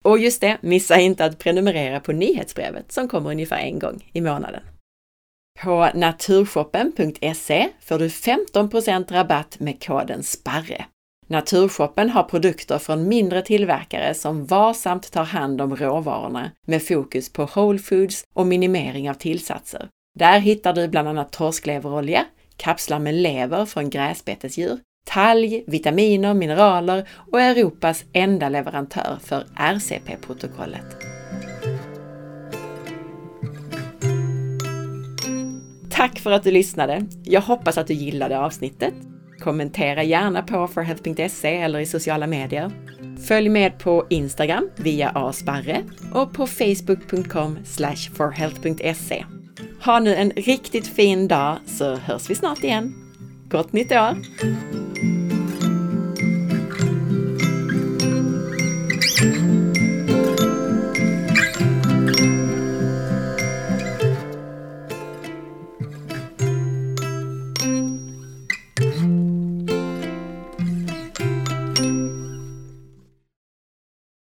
Och 0.03 0.19
just 0.19 0.41
det, 0.41 0.57
missa 0.61 0.99
inte 0.99 1.25
att 1.25 1.39
prenumerera 1.39 1.99
på 1.99 2.11
nyhetsbrevet 2.11 2.91
som 2.91 3.07
kommer 3.07 3.29
ungefär 3.29 3.57
en 3.57 3.79
gång 3.79 4.09
i 4.13 4.21
månaden. 4.21 4.63
På 5.63 5.89
naturshoppen.se 5.93 7.69
får 7.79 7.99
du 7.99 8.07
15% 8.07 9.13
rabatt 9.13 9.59
med 9.59 9.83
koden 9.83 10.23
SPARRE. 10.23 10.85
Naturshoppen 11.27 12.09
har 12.09 12.23
produkter 12.23 12.77
från 12.77 13.07
mindre 13.07 13.41
tillverkare 13.41 14.13
som 14.13 14.45
varsamt 14.45 15.11
tar 15.11 15.23
hand 15.23 15.61
om 15.61 15.75
råvarorna 15.75 16.51
med 16.67 16.83
fokus 16.83 17.33
på 17.33 17.49
whole 17.55 17.79
foods 17.79 18.23
och 18.33 18.47
minimering 18.47 19.09
av 19.09 19.13
tillsatser. 19.13 19.87
Där 20.19 20.39
hittar 20.39 20.73
du 20.73 20.87
bland 20.87 21.07
annat 21.07 21.31
torskleverolja, 21.31 22.25
kapslar 22.57 22.99
med 22.99 23.15
lever 23.15 23.65
från 23.65 23.89
gräsbetesdjur, 23.89 24.79
talg, 25.05 25.63
vitaminer, 25.67 26.33
mineraler 26.33 27.07
och 27.31 27.41
Europas 27.41 28.03
enda 28.13 28.49
leverantör 28.49 29.17
för 29.23 29.43
RCP-protokollet. 29.55 30.85
Tack 35.89 36.19
för 36.19 36.31
att 36.31 36.43
du 36.43 36.51
lyssnade! 36.51 37.05
Jag 37.23 37.41
hoppas 37.41 37.77
att 37.77 37.87
du 37.87 37.93
gillade 37.93 38.39
avsnittet. 38.39 38.93
Kommentera 39.39 40.03
gärna 40.03 40.41
på 40.41 40.67
forhealth.se 40.67 41.57
eller 41.57 41.79
i 41.79 41.85
sociala 41.85 42.27
medier. 42.27 42.71
Följ 43.27 43.49
med 43.49 43.79
på 43.79 44.05
Instagram 44.09 44.69
via 44.75 45.09
asparre 45.09 45.83
och 46.13 46.33
på 46.33 46.47
facebook.com 46.47 47.57
forhealth.se. 48.13 49.25
Ha 49.85 49.99
nu 49.99 50.15
en 50.15 50.31
riktigt 50.31 50.87
fin 50.87 51.27
dag 51.27 51.57
så 51.65 51.95
hörs 51.95 52.29
vi 52.29 52.35
snart 52.35 52.63
igen. 52.63 52.93
Gott 53.49 53.73
nytt 53.73 53.91
år! 53.91 54.15